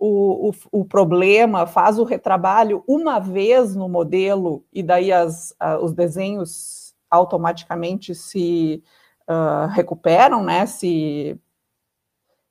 [0.00, 5.92] o, o, o, problema, faz o retrabalho uma vez no modelo e daí as, os
[5.92, 8.82] desenhos automaticamente se
[9.28, 10.64] uh, recuperam, né?
[10.64, 11.38] Se,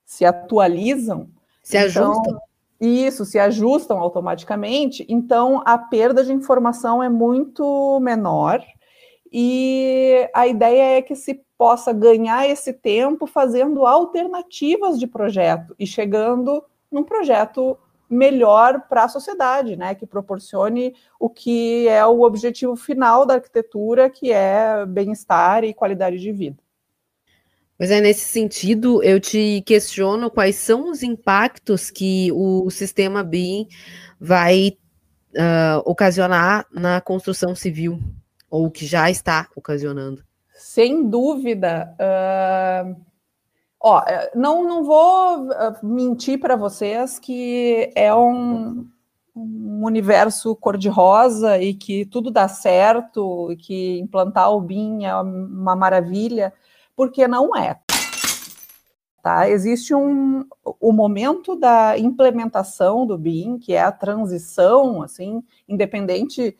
[0.05, 1.29] se atualizam.
[1.63, 2.41] Se então, ajustam.
[2.79, 5.05] Isso, se ajustam automaticamente.
[5.09, 8.63] Então, a perda de informação é muito menor.
[9.31, 15.85] E a ideia é que se possa ganhar esse tempo fazendo alternativas de projeto e
[15.85, 17.77] chegando num projeto
[18.09, 24.09] melhor para a sociedade, né, que proporcione o que é o objetivo final da arquitetura,
[24.09, 26.57] que é bem-estar e qualidade de vida.
[27.77, 33.67] Mas é nesse sentido, eu te questiono quais são os impactos que o sistema BIM
[34.19, 34.77] vai
[35.33, 37.99] uh, ocasionar na construção civil,
[38.49, 40.23] ou que já está ocasionando.
[40.53, 41.95] Sem dúvida.
[41.95, 43.08] Uh,
[43.79, 44.03] ó,
[44.35, 45.47] não, não vou
[45.81, 48.87] mentir para vocês que é um,
[49.35, 55.75] um universo cor-de-rosa e que tudo dá certo, e que implantar o BIM é uma
[55.75, 56.53] maravilha
[56.95, 57.79] porque não é.
[59.21, 59.49] Tá?
[59.49, 60.45] Existe um
[60.79, 66.57] o momento da implementação do BIM, que é a transição, assim, independente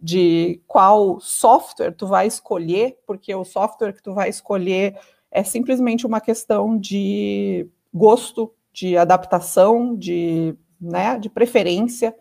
[0.00, 4.98] de qual software tu vai escolher, porque o software que tu vai escolher
[5.32, 12.14] é simplesmente uma questão de gosto, de adaptação, de, né, de preferência.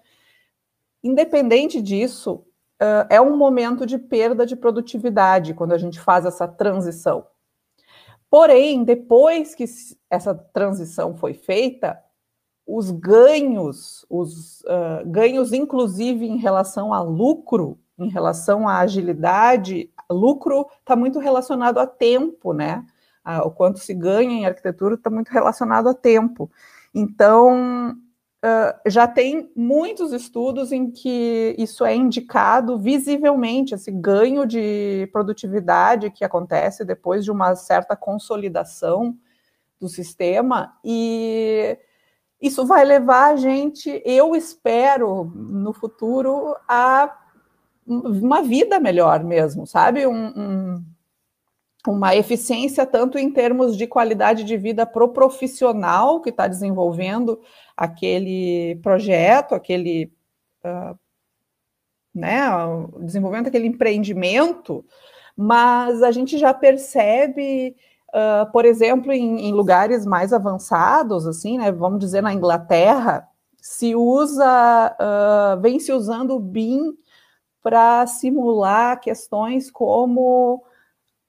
[1.03, 2.45] Independente disso,
[2.81, 7.27] uh, é um momento de perda de produtividade quando a gente faz essa transição.
[8.29, 9.65] Porém, depois que
[10.09, 12.01] essa transição foi feita,
[12.65, 20.67] os ganhos, os uh, ganhos, inclusive em relação a lucro, em relação à agilidade, lucro
[20.79, 22.85] está muito relacionado a tempo, né?
[23.45, 26.49] O quanto se ganha em arquitetura está muito relacionado a tempo.
[26.93, 27.95] Então,
[28.43, 36.09] Uh, já tem muitos estudos em que isso é indicado visivelmente, esse ganho de produtividade
[36.09, 39.15] que acontece depois de uma certa consolidação
[39.79, 41.77] do sistema, e
[42.41, 47.15] isso vai levar a gente, eu espero, no futuro, a
[47.85, 50.07] uma vida melhor mesmo, sabe?
[50.07, 50.85] Um, um,
[51.87, 57.39] uma eficiência tanto em termos de qualidade de vida para o profissional que está desenvolvendo
[57.75, 60.11] aquele projeto, aquele
[60.63, 60.97] uh,
[62.13, 62.45] né,
[62.99, 64.85] desenvolvendo aquele empreendimento,
[65.35, 67.75] mas a gente já percebe,
[68.09, 73.95] uh, por exemplo, em, em, lugares mais avançados, assim, né, vamos dizer na Inglaterra, se
[73.95, 76.97] usa, uh, vem se usando o BIM
[77.63, 80.63] para simular questões como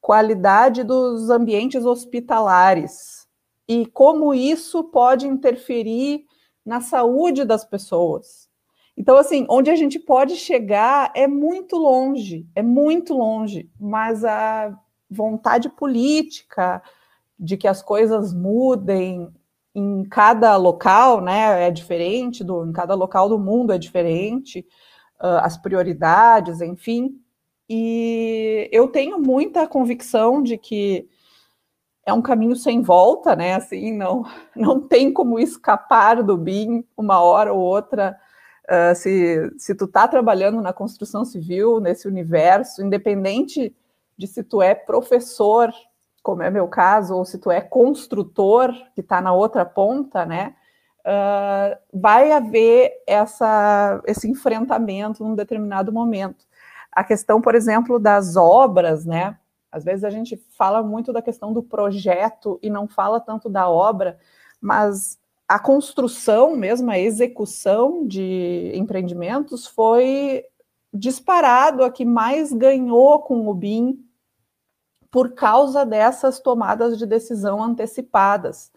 [0.02, 3.24] qualidade dos ambientes hospitalares
[3.68, 6.24] e como isso pode interferir
[6.66, 8.48] na saúde das pessoas.
[8.96, 14.76] Então, assim, onde a gente pode chegar é muito longe, é muito longe, mas a
[15.08, 16.82] vontade política
[17.38, 19.32] de que as coisas mudem
[19.74, 24.66] em cada local, né, é diferente, do, em cada local do mundo é diferente,
[25.20, 27.21] uh, as prioridades, enfim,
[27.74, 31.08] e eu tenho muita convicção de que
[32.04, 33.54] é um caminho sem volta, né?
[33.54, 38.14] Assim, não, não tem como escapar do BIM uma hora ou outra.
[38.64, 43.74] Uh, se, se tu está trabalhando na construção civil, nesse universo, independente
[44.18, 45.72] de se tu é professor,
[46.22, 50.54] como é meu caso, ou se tu é construtor, que está na outra ponta, né?
[51.06, 56.44] Uh, vai haver essa, esse enfrentamento num determinado momento
[56.92, 59.38] a questão, por exemplo, das obras, né?
[59.70, 63.68] Às vezes a gente fala muito da questão do projeto e não fala tanto da
[63.68, 64.18] obra,
[64.60, 70.44] mas a construção mesmo, a execução de empreendimentos foi
[70.92, 73.98] disparado a que mais ganhou com o BIM
[75.10, 78.70] por causa dessas tomadas de decisão antecipadas.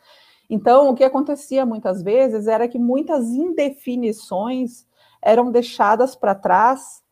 [0.49, 4.85] Então, o que acontecia muitas vezes era que muitas indefinições
[5.21, 7.04] eram deixadas para trás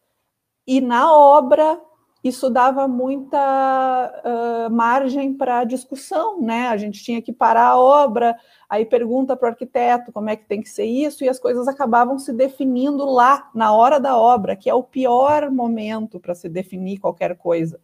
[0.66, 1.80] e na obra
[2.24, 6.70] isso dava muita uh, margem para discussão, né?
[6.70, 8.34] A gente tinha que parar a obra,
[8.70, 11.68] aí pergunta para o arquiteto como é que tem que ser isso, e as coisas
[11.68, 16.48] acabavam se definindo lá, na hora da obra, que é o pior momento para se
[16.48, 17.78] definir qualquer coisa.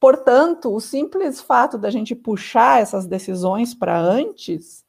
[0.00, 4.83] Portanto, o simples fato da gente puxar essas decisões para antes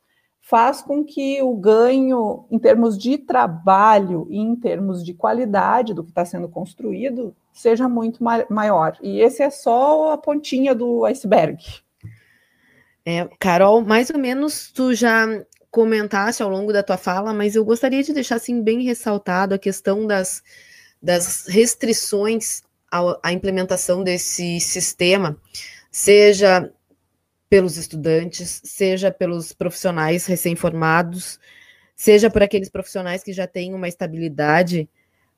[0.48, 6.04] faz com que o ganho em termos de trabalho e em termos de qualidade do
[6.04, 8.96] que está sendo construído seja muito ma maior.
[9.02, 11.58] E esse é só a pontinha do iceberg.
[13.04, 15.26] É, Carol, mais ou menos tu já
[15.72, 19.60] comentaste ao longo da tua fala, mas eu gostaria de deixar assim bem ressaltado a
[19.60, 20.44] questão das,
[21.02, 22.62] das restrições
[23.24, 25.36] à implementação desse sistema,
[25.92, 26.72] seja
[27.56, 31.40] pelos estudantes, seja pelos profissionais recém-formados,
[31.96, 34.90] seja por aqueles profissionais que já têm uma estabilidade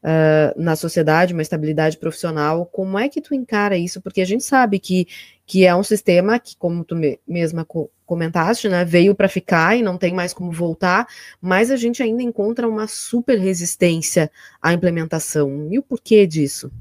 [0.01, 2.65] uh, na sociedade, uma estabilidade profissional.
[2.65, 4.01] Como é que tu encara isso?
[4.01, 5.07] Porque a gente sabe que,
[5.45, 9.77] que é um sistema que, como tu me, mesma co comentaste, né, veio para ficar
[9.77, 11.05] e não tem mais como voltar,
[11.39, 15.67] mas a gente ainda encontra uma super resistência à implementação.
[15.69, 16.71] E o porquê disso?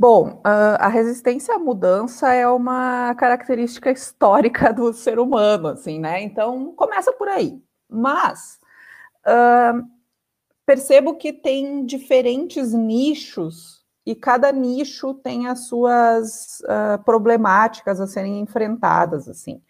[0.00, 6.22] Bom, a resistência à mudança é uma característica histórica do ser humano, assim, né?
[6.22, 7.60] Então, começa por aí.
[7.90, 8.60] Mas
[9.26, 9.84] uh,
[10.64, 18.38] percebo que tem diferentes nichos e cada nicho tem as suas uh, problemáticas a serem
[18.38, 19.60] enfrentadas, assim.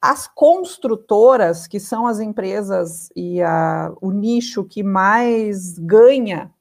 [0.00, 6.54] As construtoras, que são as empresas e a, o nicho que mais ganha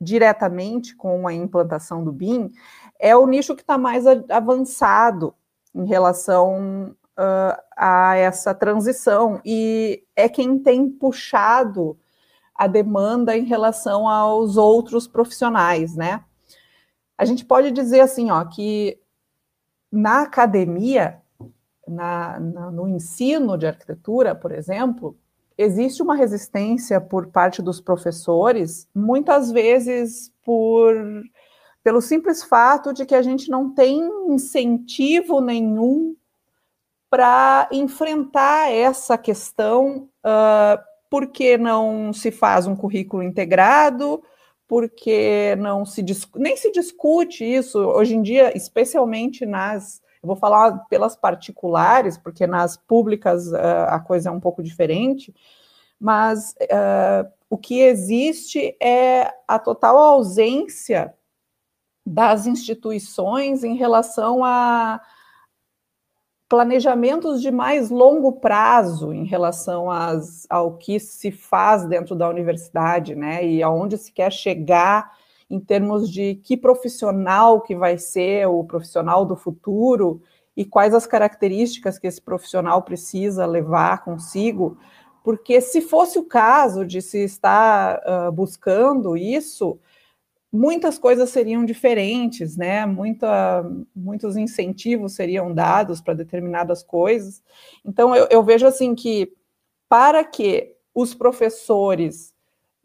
[0.00, 2.50] diretamente com a implantação do BIM,
[2.98, 5.34] é o nicho que está mais avançado
[5.74, 11.98] em relação uh, a essa transição e é quem tem puxado
[12.54, 16.24] a demanda em relação aos outros profissionais, né?
[17.16, 19.00] A gente pode dizer assim, ó, que
[19.90, 21.20] na academia,
[21.86, 25.16] na, na, no ensino de arquitetura, por exemplo,
[25.58, 30.94] existe uma resistência por parte dos professores, muitas vezes por
[31.82, 33.98] pelo simples fato de que a gente não tem
[34.28, 36.14] incentivo nenhum
[37.10, 40.78] para enfrentar essa questão, uh,
[41.08, 44.22] porque não se faz um currículo integrado,
[44.66, 46.04] porque não se
[46.36, 52.46] nem se discute isso hoje em dia, especialmente nas eu vou falar pelas particulares, porque
[52.46, 55.34] nas públicas uh, a coisa é um pouco diferente,
[55.98, 61.14] mas uh, o que existe é a total ausência
[62.04, 65.00] das instituições em relação a
[66.48, 73.14] planejamentos de mais longo prazo em relação às, ao que se faz dentro da universidade,
[73.14, 75.17] né, e aonde se quer chegar
[75.50, 80.22] em termos de que profissional que vai ser o profissional do futuro
[80.56, 84.76] e quais as características que esse profissional precisa levar consigo,
[85.22, 89.78] porque se fosse o caso de se estar uh, buscando isso,
[90.52, 92.86] muitas coisas seriam diferentes, né?
[92.86, 97.42] Muita, muitos incentivos seriam dados para determinadas coisas.
[97.84, 99.32] Então, eu, eu vejo assim que
[99.88, 102.34] para que os professores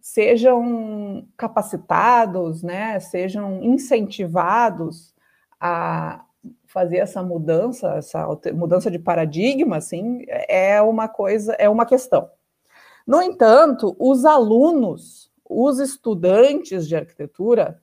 [0.04, 5.16] sejam capacitados, né, sejam incentivados
[5.58, 6.26] a
[6.66, 12.30] fazer essa mudança, essa mudança de paradigma, assim, é uma coisa, é uma questão.
[13.08, 17.82] No entanto, os alunos, os estudantes de arquitetura,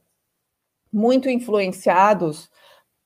[0.93, 2.51] muito influenciados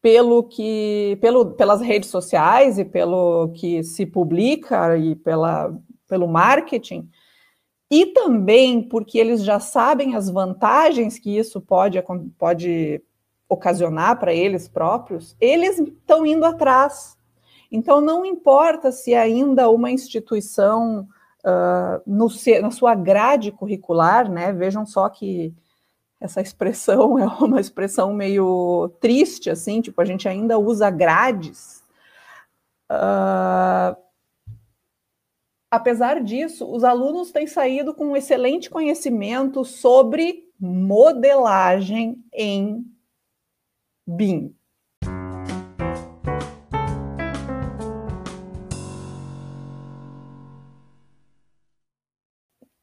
[0.02, 5.72] pelo que, pelo, pelas redes sociais e pelo que se publica e pela,
[6.08, 7.08] pelo marketing,
[7.94, 12.02] e também porque eles já sabem as vantagens que isso pode,
[12.36, 13.00] pode
[13.48, 17.16] ocasionar para eles próprios, eles estão indo atrás.
[17.70, 21.06] Então, não importa se ainda uma instituição,
[21.44, 22.26] uh, no,
[22.60, 24.52] na sua grade curricular, né?
[24.52, 25.54] Vejam só que
[26.20, 31.80] essa expressão é uma expressão meio triste, assim, tipo, a gente ainda usa grades.
[32.90, 34.03] Uh,
[35.74, 42.84] apesar disso, os alunos têm saído com um excelente conhecimento sobre modelagem em
[44.06, 44.54] BIM.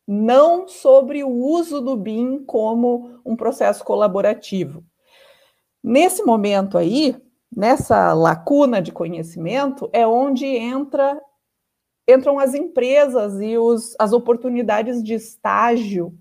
[0.05, 4.83] Não sobre o uso do BIM como um processo colaborativo.
[5.81, 7.15] Nesse momento aí,
[7.55, 11.17] nessa lacuna de conhecimento, é onde entra
[12.11, 16.13] entram as empresas e os, as oportunidades de estágio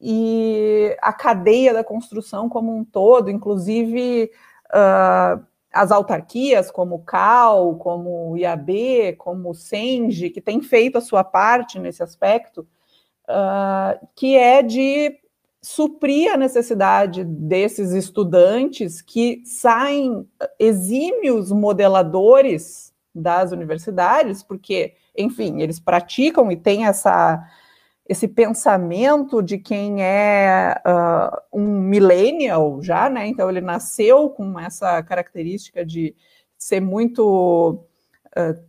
[0.00, 4.30] e a cadeia da construção como um todo, inclusive
[4.70, 10.98] uh, as autarquias, como o CAL, como o IAB, como o SENGE, que tem feito
[10.98, 12.66] a sua parte nesse aspecto,
[13.28, 15.18] uh, que é de
[15.60, 20.26] suprir a necessidade desses estudantes que saem
[20.58, 27.44] exímios modeladores das universidades, porque, enfim, eles praticam e têm essa
[28.08, 33.26] esse pensamento de quem é uh, um millennial já, né?
[33.26, 36.16] Então ele nasceu com essa característica de
[36.56, 37.84] ser muito
[38.28, 38.68] uh,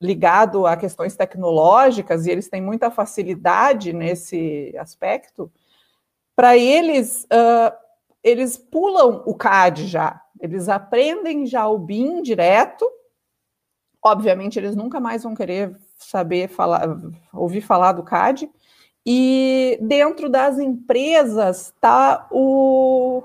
[0.00, 5.50] ligado a questões tecnológicas e eles têm muita facilidade nesse aspecto.
[6.34, 7.72] Para eles, uh,
[8.20, 12.84] eles pulam o CAD já, eles aprendem já o BIM direto.
[14.02, 16.98] Obviamente, eles nunca mais vão querer saber falar,
[17.32, 18.50] ouvir falar do CAD
[19.06, 23.22] e dentro das empresas está o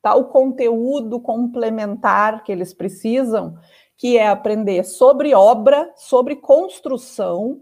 [0.00, 3.58] tá o conteúdo complementar que eles precisam,
[3.96, 7.60] que é aprender sobre obra, sobre construção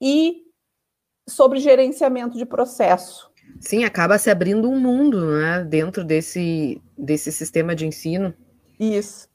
[0.00, 0.44] e
[1.28, 3.30] sobre gerenciamento de processo.
[3.58, 8.32] Sim, acaba se abrindo um mundo né, dentro desse, desse sistema de ensino.
[8.78, 9.28] Isso.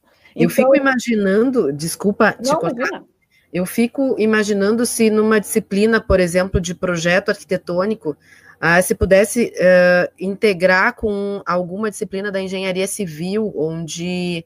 [0.43, 3.05] Eu fico então imaginando, desculpa te não, cortar, imagina.
[3.51, 8.15] eu fico imaginando se numa disciplina, por exemplo, de projeto arquitetônico,
[8.59, 14.43] ah, se pudesse uh, integrar com alguma disciplina da engenharia civil, onde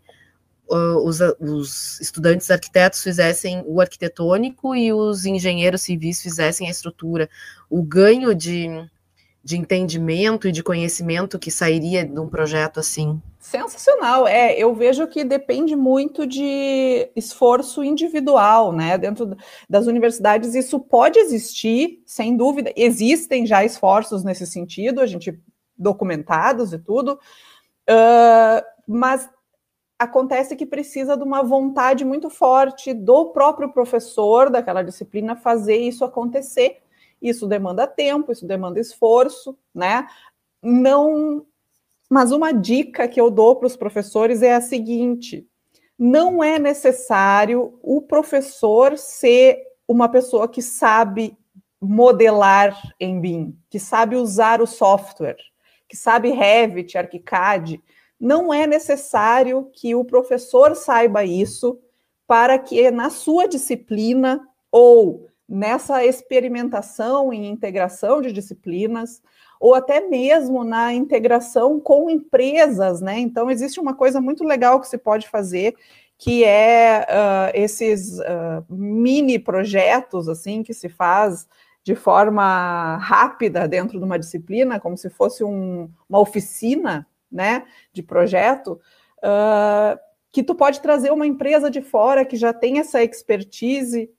[0.70, 7.30] uh, os, os, estudantes arquitetos fizessem o arquitetônico e os engenheiros civis fizessem a estrutura.
[7.70, 8.68] O ganho de,
[9.44, 13.22] de entendimento e de conhecimento que sairia de um projeto assim.
[13.40, 14.56] Sensacional, é.
[14.56, 19.00] Eu vejo que depende muito de esforço individual, né?
[19.00, 19.36] Dentro
[19.68, 22.72] das universidades, isso pode existir, sem dúvida.
[22.76, 25.42] Existem já esforços nesse sentido, a gente
[25.76, 27.20] documentados e tudo,
[27.90, 29.28] uh, mas
[29.98, 36.06] acontece que precisa de uma vontade muito forte do próprio professor daquela disciplina fazer isso
[36.06, 36.82] acontecer.
[37.22, 40.08] Isso demanda tempo, isso demanda esforço, né?
[40.62, 41.46] Não.
[42.10, 45.48] Mas uma dica que eu dou para os professores é a seguinte:
[45.98, 51.38] não é necessário o professor ser uma pessoa que sabe
[51.80, 55.38] modelar em BIM, que sabe usar o software,
[55.88, 57.82] que sabe Revit, ArchiCAD
[58.22, 61.80] não é necessário que o professor saiba isso
[62.28, 69.22] para que na sua disciplina ou nessa experimentação em integração de disciplinas,
[69.60, 73.20] ou até mesmo na integração com empresas, né?
[73.20, 75.76] Então, existe uma coisa muito legal que se pode fazer,
[76.18, 81.50] que é uh, esses uh, mini projetos, assim, que se faz
[81.84, 88.02] de forma rápida dentro de uma disciplina, como se fosse um, uma oficina, né, de
[88.02, 88.80] projeto,
[89.18, 90.00] uh,
[90.32, 94.10] que tu pode trazer uma empresa de fora que já tem essa expertise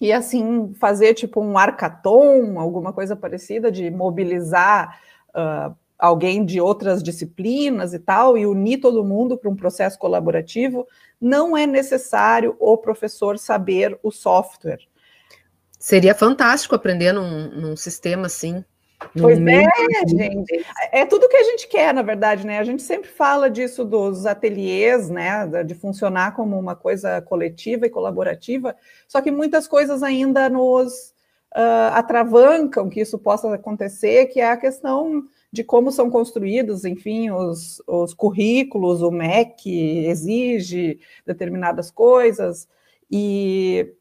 [0.00, 7.02] e assim fazer tipo um arcaton, alguma coisa parecida, de mobilizar uh, alguém de outras
[7.02, 10.86] disciplinas e tal, e unir todo mundo para um processo colaborativo,
[11.20, 14.78] não é necessário o professor saber o software.
[15.78, 18.64] Seria fantástico aprender num, num sistema assim.
[19.18, 19.64] Pois é,
[20.08, 20.66] gente.
[20.92, 22.58] É tudo que a gente quer, na verdade, né?
[22.58, 25.46] A gente sempre fala disso dos ateliês, né?
[25.64, 28.74] De funcionar como uma coisa coletiva e colaborativa,
[29.06, 31.14] só que muitas coisas ainda nos
[31.54, 37.30] uh, atravancam que isso possa acontecer, que é a questão de como são construídos, enfim,
[37.30, 42.68] os, os currículos, o MEC exige determinadas coisas,
[43.10, 43.94] e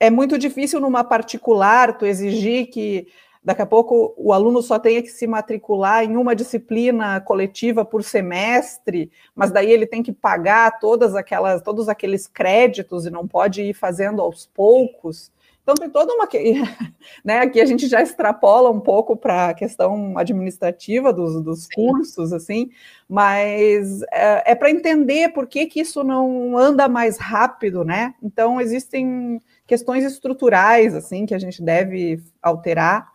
[0.00, 3.06] é muito difícil numa particular tu exigir que
[3.44, 8.04] daqui a pouco o aluno só tenha que se matricular em uma disciplina coletiva por
[8.04, 13.62] semestre, mas daí ele tem que pagar todas aquelas, todos aqueles créditos e não pode
[13.62, 15.30] ir fazendo aos poucos.
[15.62, 16.28] Então tem toda uma.
[17.24, 22.32] Né, aqui a gente já extrapola um pouco para a questão administrativa dos, dos cursos,
[22.32, 22.70] assim,
[23.08, 28.14] mas é, é para entender por que, que isso não anda mais rápido, né?
[28.22, 33.11] Então existem questões estruturais assim que a gente deve alterar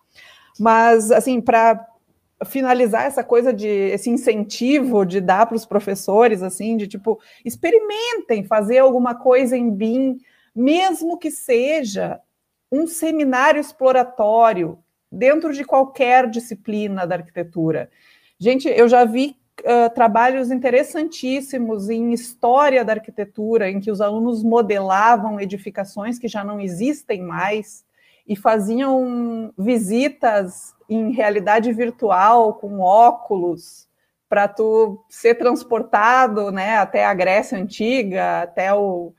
[0.60, 1.86] mas, assim, para
[2.46, 8.44] finalizar essa coisa de esse incentivo de dar para os professores, assim, de tipo, experimentem
[8.44, 10.18] fazer alguma coisa em BIM,
[10.56, 12.20] mesmo que seja
[12.72, 14.78] um seminário exploratório
[15.12, 17.90] dentro de qualquer disciplina da arquitetura.
[18.40, 24.44] Gente, eu já vi uh, trabalhos interessantíssimos em história da arquitetura, em que os alunos
[24.44, 27.87] modelavam edificações que já não existem mais
[28.28, 33.88] e faziam visitas em realidade virtual com óculos
[34.28, 39.14] para tu ser transportado, né, até a Grécia antiga, até o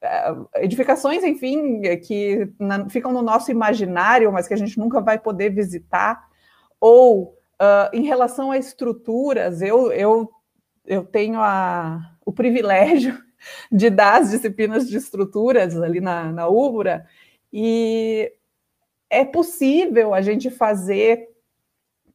[0.00, 5.18] é, edificações, enfim, que na, ficam no nosso imaginário, mas que a gente nunca vai
[5.18, 6.26] poder visitar,
[6.80, 10.30] ou uh, em relação a estruturas, eu, eu,
[10.86, 13.18] eu tenho a, o privilégio
[13.70, 17.06] de dar as disciplinas de estruturas ali na, na Ubra,
[17.52, 18.32] e
[19.10, 21.28] é possível a gente fazer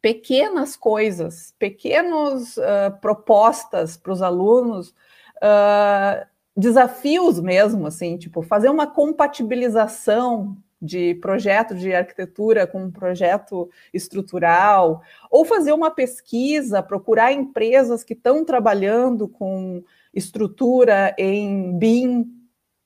[0.01, 4.89] pequenas coisas, pequenas uh, propostas para os alunos,
[5.37, 6.25] uh,
[6.57, 15.03] desafios mesmo, assim, tipo, fazer uma compatibilização de projeto de arquitetura com um projeto estrutural,
[15.29, 22.25] ou fazer uma pesquisa, procurar empresas que estão trabalhando com estrutura em BIM.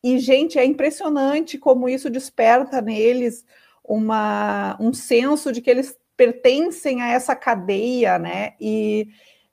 [0.04, 3.46] E, gente, é impressionante como isso desperta neles
[3.88, 8.54] uma, um senso de que eles pertencem a essa cadeia, né?
[8.60, 9.08] E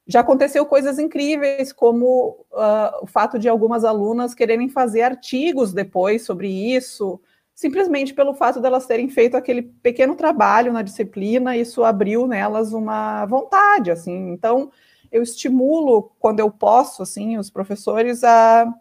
[0.06, 6.24] já aconteceu coisas incríveis, como uh, o fato de algumas alunas quererem fazer artigos depois
[6.24, 7.20] sobre isso,
[7.54, 13.24] simplesmente pelo fato delas terem feito aquele pequeno trabalho na disciplina, isso abriu nelas uma
[13.26, 14.30] vontade, assim.
[14.30, 14.70] Então,
[15.10, 18.72] eu estimulo, quando eu posso, assim, os professores a,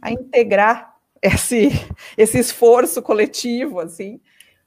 [0.00, 1.68] a integrar esse,
[2.16, 4.20] esse esforço coletivo, assim.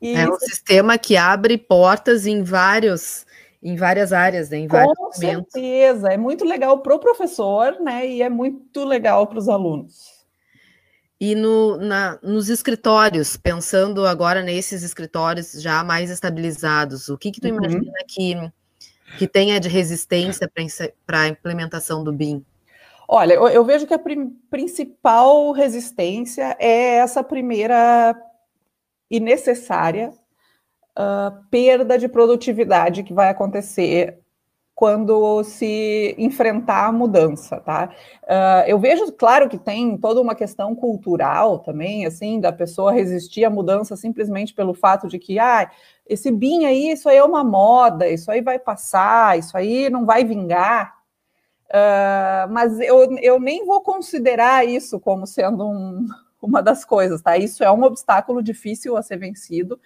[0.04, 3.26] E é um sistema que abre portas em vários
[3.66, 5.54] em várias áreas, né, em vários Com momentos.
[5.54, 10.26] certeza, é muito legal para o professor, né, e é muito legal para os alunos.
[11.18, 17.40] E no, na, nos escritórios, pensando agora nesses escritórios já mais estabilizados, o que, que
[17.40, 17.56] tu uhum.
[17.56, 18.52] imagina que,
[19.18, 20.52] que tenha de resistência
[21.06, 22.46] para a implementação do BIM?
[23.08, 28.14] Olha, eu, eu vejo que a prim, principal resistência é essa primeira
[29.10, 30.14] e necessária
[30.98, 34.24] uh, perda de produtividade que vai acontecer
[34.76, 37.94] quando se enfrentar a mudança, tá?
[38.24, 43.46] Uh, eu vejo, claro, que tem toda uma questão cultural também, assim, da pessoa resistir
[43.46, 45.70] à mudança simplesmente pelo fato de que, ah,
[46.08, 50.06] esse BIM aí, isso aí é uma moda, isso aí vai passar, isso aí não
[50.06, 50.96] vai vingar.
[51.70, 56.06] Uh, mas eu, eu nem vou considerar isso como sendo um,
[56.46, 57.38] uma das coisas, tá?
[57.38, 59.80] Isso é um obstáculo difícil a ser vencido.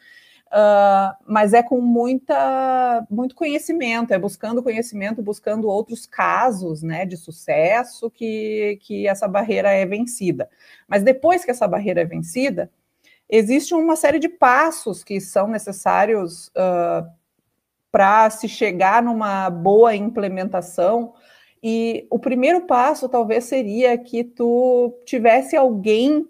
[0.47, 7.17] Uh, mas é com muita, muito conhecimento, é buscando conhecimento, buscando outros casos né, de
[7.17, 10.49] sucesso que, que essa barreira é vencida.
[10.87, 12.71] Mas depois que essa barreira é vencida,
[13.29, 17.05] existe uma série de passos que são necessários uh,
[17.91, 21.13] para se chegar numa boa implementação.
[21.61, 26.25] E o primeiro passo talvez seria que tu tivesse alguém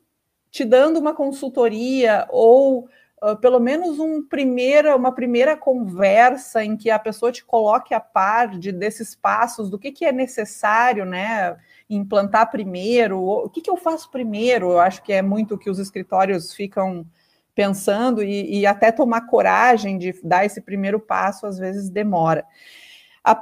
[0.51, 2.87] te dando uma consultoria ou
[3.21, 7.99] uh, pelo menos um primeira, uma primeira conversa em que a pessoa te coloque a
[7.99, 11.57] par de, desses passos, do que, que é necessário, né?
[11.89, 14.71] Implantar primeiro, o que, que eu faço primeiro?
[14.71, 17.05] Eu acho que é muito que os escritórios ficam
[17.55, 22.45] pensando e, e até tomar coragem de dar esse primeiro passo, às vezes demora.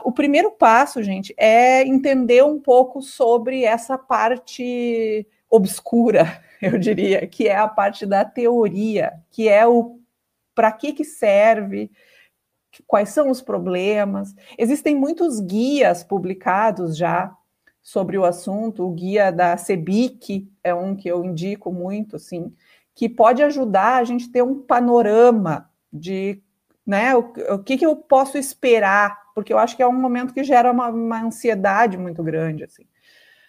[0.03, 6.41] O primeiro passo, gente, é entender um pouco sobre essa parte obscura
[6.73, 9.99] eu diria, que é a parte da teoria, que é o
[10.53, 11.91] para que, que serve,
[12.87, 14.33] quais são os problemas.
[14.57, 17.35] Existem muitos guias publicados já
[17.81, 22.51] sobre o assunto, o guia da CEBIC é um que eu indico muito, assim,
[22.95, 26.41] que pode ajudar a gente ter um panorama de
[26.85, 30.33] né, o, o que, que eu posso esperar, porque eu acho que é um momento
[30.33, 32.85] que gera uma, uma ansiedade muito grande, assim.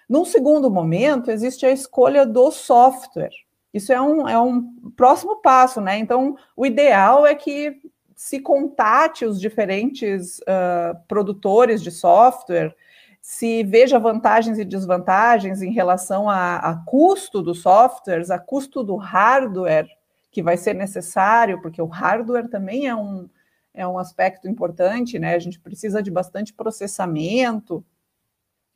[0.09, 3.33] Num segundo momento, existe a escolha do software.
[3.75, 4.63] Isso é um, é um
[4.97, 5.99] próximo passo, né?
[5.99, 7.81] Então, o ideal é que
[8.15, 12.75] se contate os diferentes uh, produtores de software,
[13.21, 18.97] se veja vantagens e desvantagens em relação a, a custo dos softwares, a custo do
[18.97, 19.89] hardware
[20.31, 23.29] que vai ser necessário, porque o hardware também é um,
[23.75, 25.35] é um aspecto importante, né?
[25.35, 27.85] A gente precisa de bastante processamento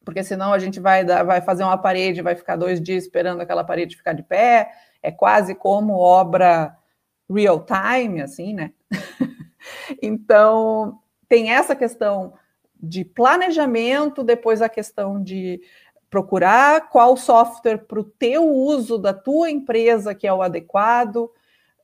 [0.04, 3.40] porque senão a gente vai, dar, vai fazer uma parede, vai ficar dois dias esperando
[3.40, 4.70] aquela parede ficar de pé,
[5.02, 6.76] é quase como obra
[7.28, 8.72] real time, assim, né?
[10.02, 10.98] então,
[11.28, 12.34] tem essa questão
[12.82, 15.60] de planejamento, depois a questão de
[16.08, 21.30] procurar qual software para o teu uso da tua empresa que é o adequado,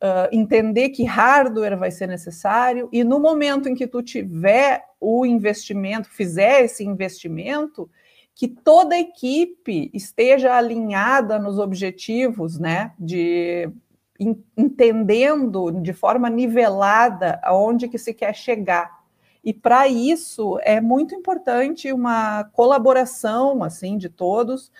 [0.03, 5.25] uh, entender que hardware vai ser necessário, e no momento em que tu tiver o
[5.25, 7.89] investimento, fizer esse investimento,
[8.37, 13.71] que toda a equipe esteja alinhada nos objetivos, né, de
[14.57, 18.95] entendendo de forma nivelada aonde que se quer chegar.
[19.43, 24.71] E para isso é muito importante uma colaboração assim de todos.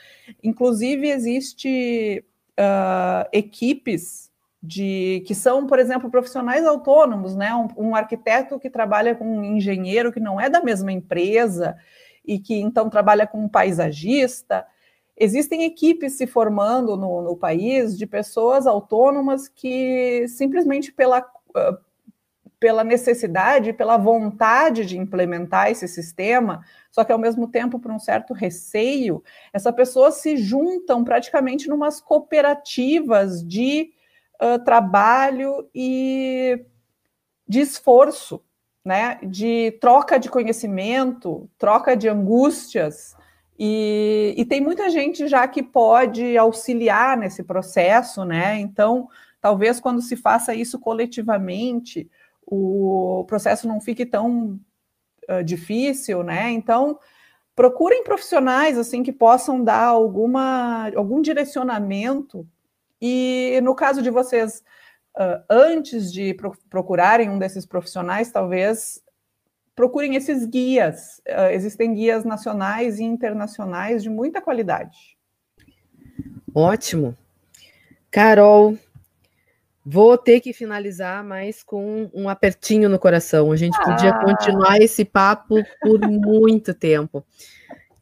[0.43, 2.23] Inclusive existe
[2.59, 4.31] uh, equipes
[4.63, 7.55] de que são, por exemplo, profissionais autônomos, né?
[7.55, 11.77] Um, um arquiteto que trabalha com um engenheiro que não é da mesma empresa
[12.27, 14.67] e que então trabalha com um paisagista.
[15.17, 21.79] Existem equipes se formando no, no país de pessoas autônomas que simplesmente pela, ah,
[22.59, 27.99] pela necessidade, pela vontade de implementar esse sistema, só que ao mesmo tempo por um
[27.99, 29.23] certo receio,
[29.53, 33.91] essa pessoa se juntam praticamente numas cooperativas de
[34.43, 36.65] uh, trabalho e
[37.47, 38.43] de esforço
[38.87, 43.17] né, de troca de conhecimento, troca de angústias,
[43.59, 48.61] e, e, tem muita gente já que pode auxiliar nesse processo, né?
[48.61, 49.09] Então,
[49.41, 52.09] talvez quando se faça isso coletivamente,
[52.47, 54.61] o processo não fique tão
[55.29, 56.51] uh, difícil, né?
[56.51, 56.99] Então,
[57.57, 62.47] procurem profissionais assim que possam dar alguma algum direcionamento.
[63.01, 64.63] E no caso de vocês
[65.17, 69.03] uh, antes de pro procurarem um desses profissionais, talvez
[69.75, 71.21] procurem esses guias.
[71.29, 75.17] Uh, existem guias nacionais e internacionais de muita qualidade.
[76.55, 77.17] Ótimo.
[78.11, 78.79] Carol,
[79.85, 83.53] vou ter que finalizar, mas com um apertinho no coração.
[83.53, 83.85] A gente ah.
[83.85, 87.25] podia continuar esse papo por muito tempo.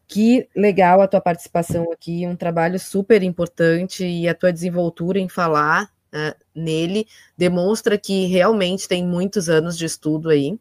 [0.06, 5.28] Que legal a tua participação aqui, um trabalho super importante e a tua desenvoltura em
[5.28, 7.06] falar uh, nele
[7.36, 10.58] demonstra que realmente tem muitos anos de estudo aí,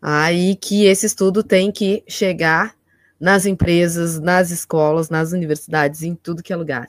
[0.00, 2.74] aí que esse estudo tem que chegar
[3.18, 6.88] nas empresas, nas escolas, nas universidades, em tudo que é lugar.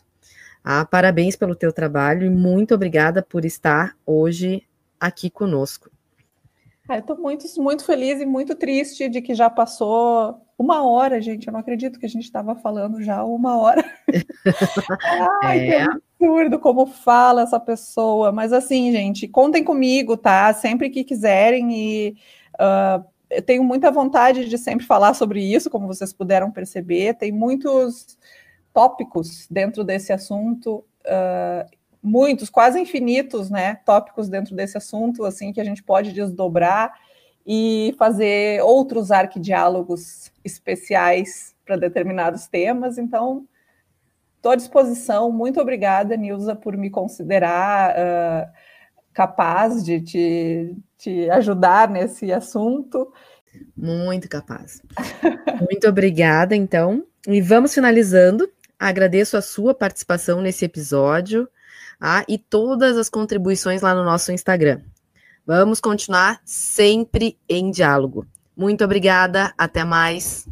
[0.64, 4.64] Ah, parabéns pelo teu trabalho e muito obrigada por estar hoje
[5.00, 5.90] aqui conosco.
[6.90, 11.48] É, Estou muito, muito feliz e muito triste de que já passou uma hora, gente.
[11.48, 13.84] Eu não acredito que a gente estava falando já uma hora.
[15.44, 15.86] Ai, é.
[16.22, 18.32] Absurdo como fala essa pessoa.
[18.32, 20.54] Mas assim, gente, contem comigo, tá?
[20.54, 22.18] Sempre que quiserem e
[22.56, 27.16] uh, eu tenho muita vontade de sempre falar sobre isso, como vocês puderam perceber.
[27.16, 28.18] Tem muitos
[28.74, 31.70] tópicos dentro desse assunto, uh,
[32.04, 33.76] muitos, quase infinitos, né?
[33.86, 36.94] Tópicos dentro desse assunto, assim, que a gente pode desdobrar
[37.46, 42.98] e fazer outros arquidiálogos especiais para determinados temas.
[42.98, 43.48] Então,
[44.42, 45.32] estou à disposição.
[45.32, 48.52] Muito obrigada, Nilza, por me considerar uh,
[49.14, 53.14] capaz de te, te ajudar nesse assunto.
[53.78, 54.82] Muito capaz.
[55.70, 57.06] Muito obrigada, então.
[57.28, 58.50] E vamos finalizando.
[58.80, 61.48] Agradeço a sua participação nesse episódio
[62.00, 64.82] ah, e todas as contribuições lá no nosso Instagram.
[65.46, 68.26] Vamos continuar sempre em diálogo.
[68.58, 70.48] Muito obrigada, até mais.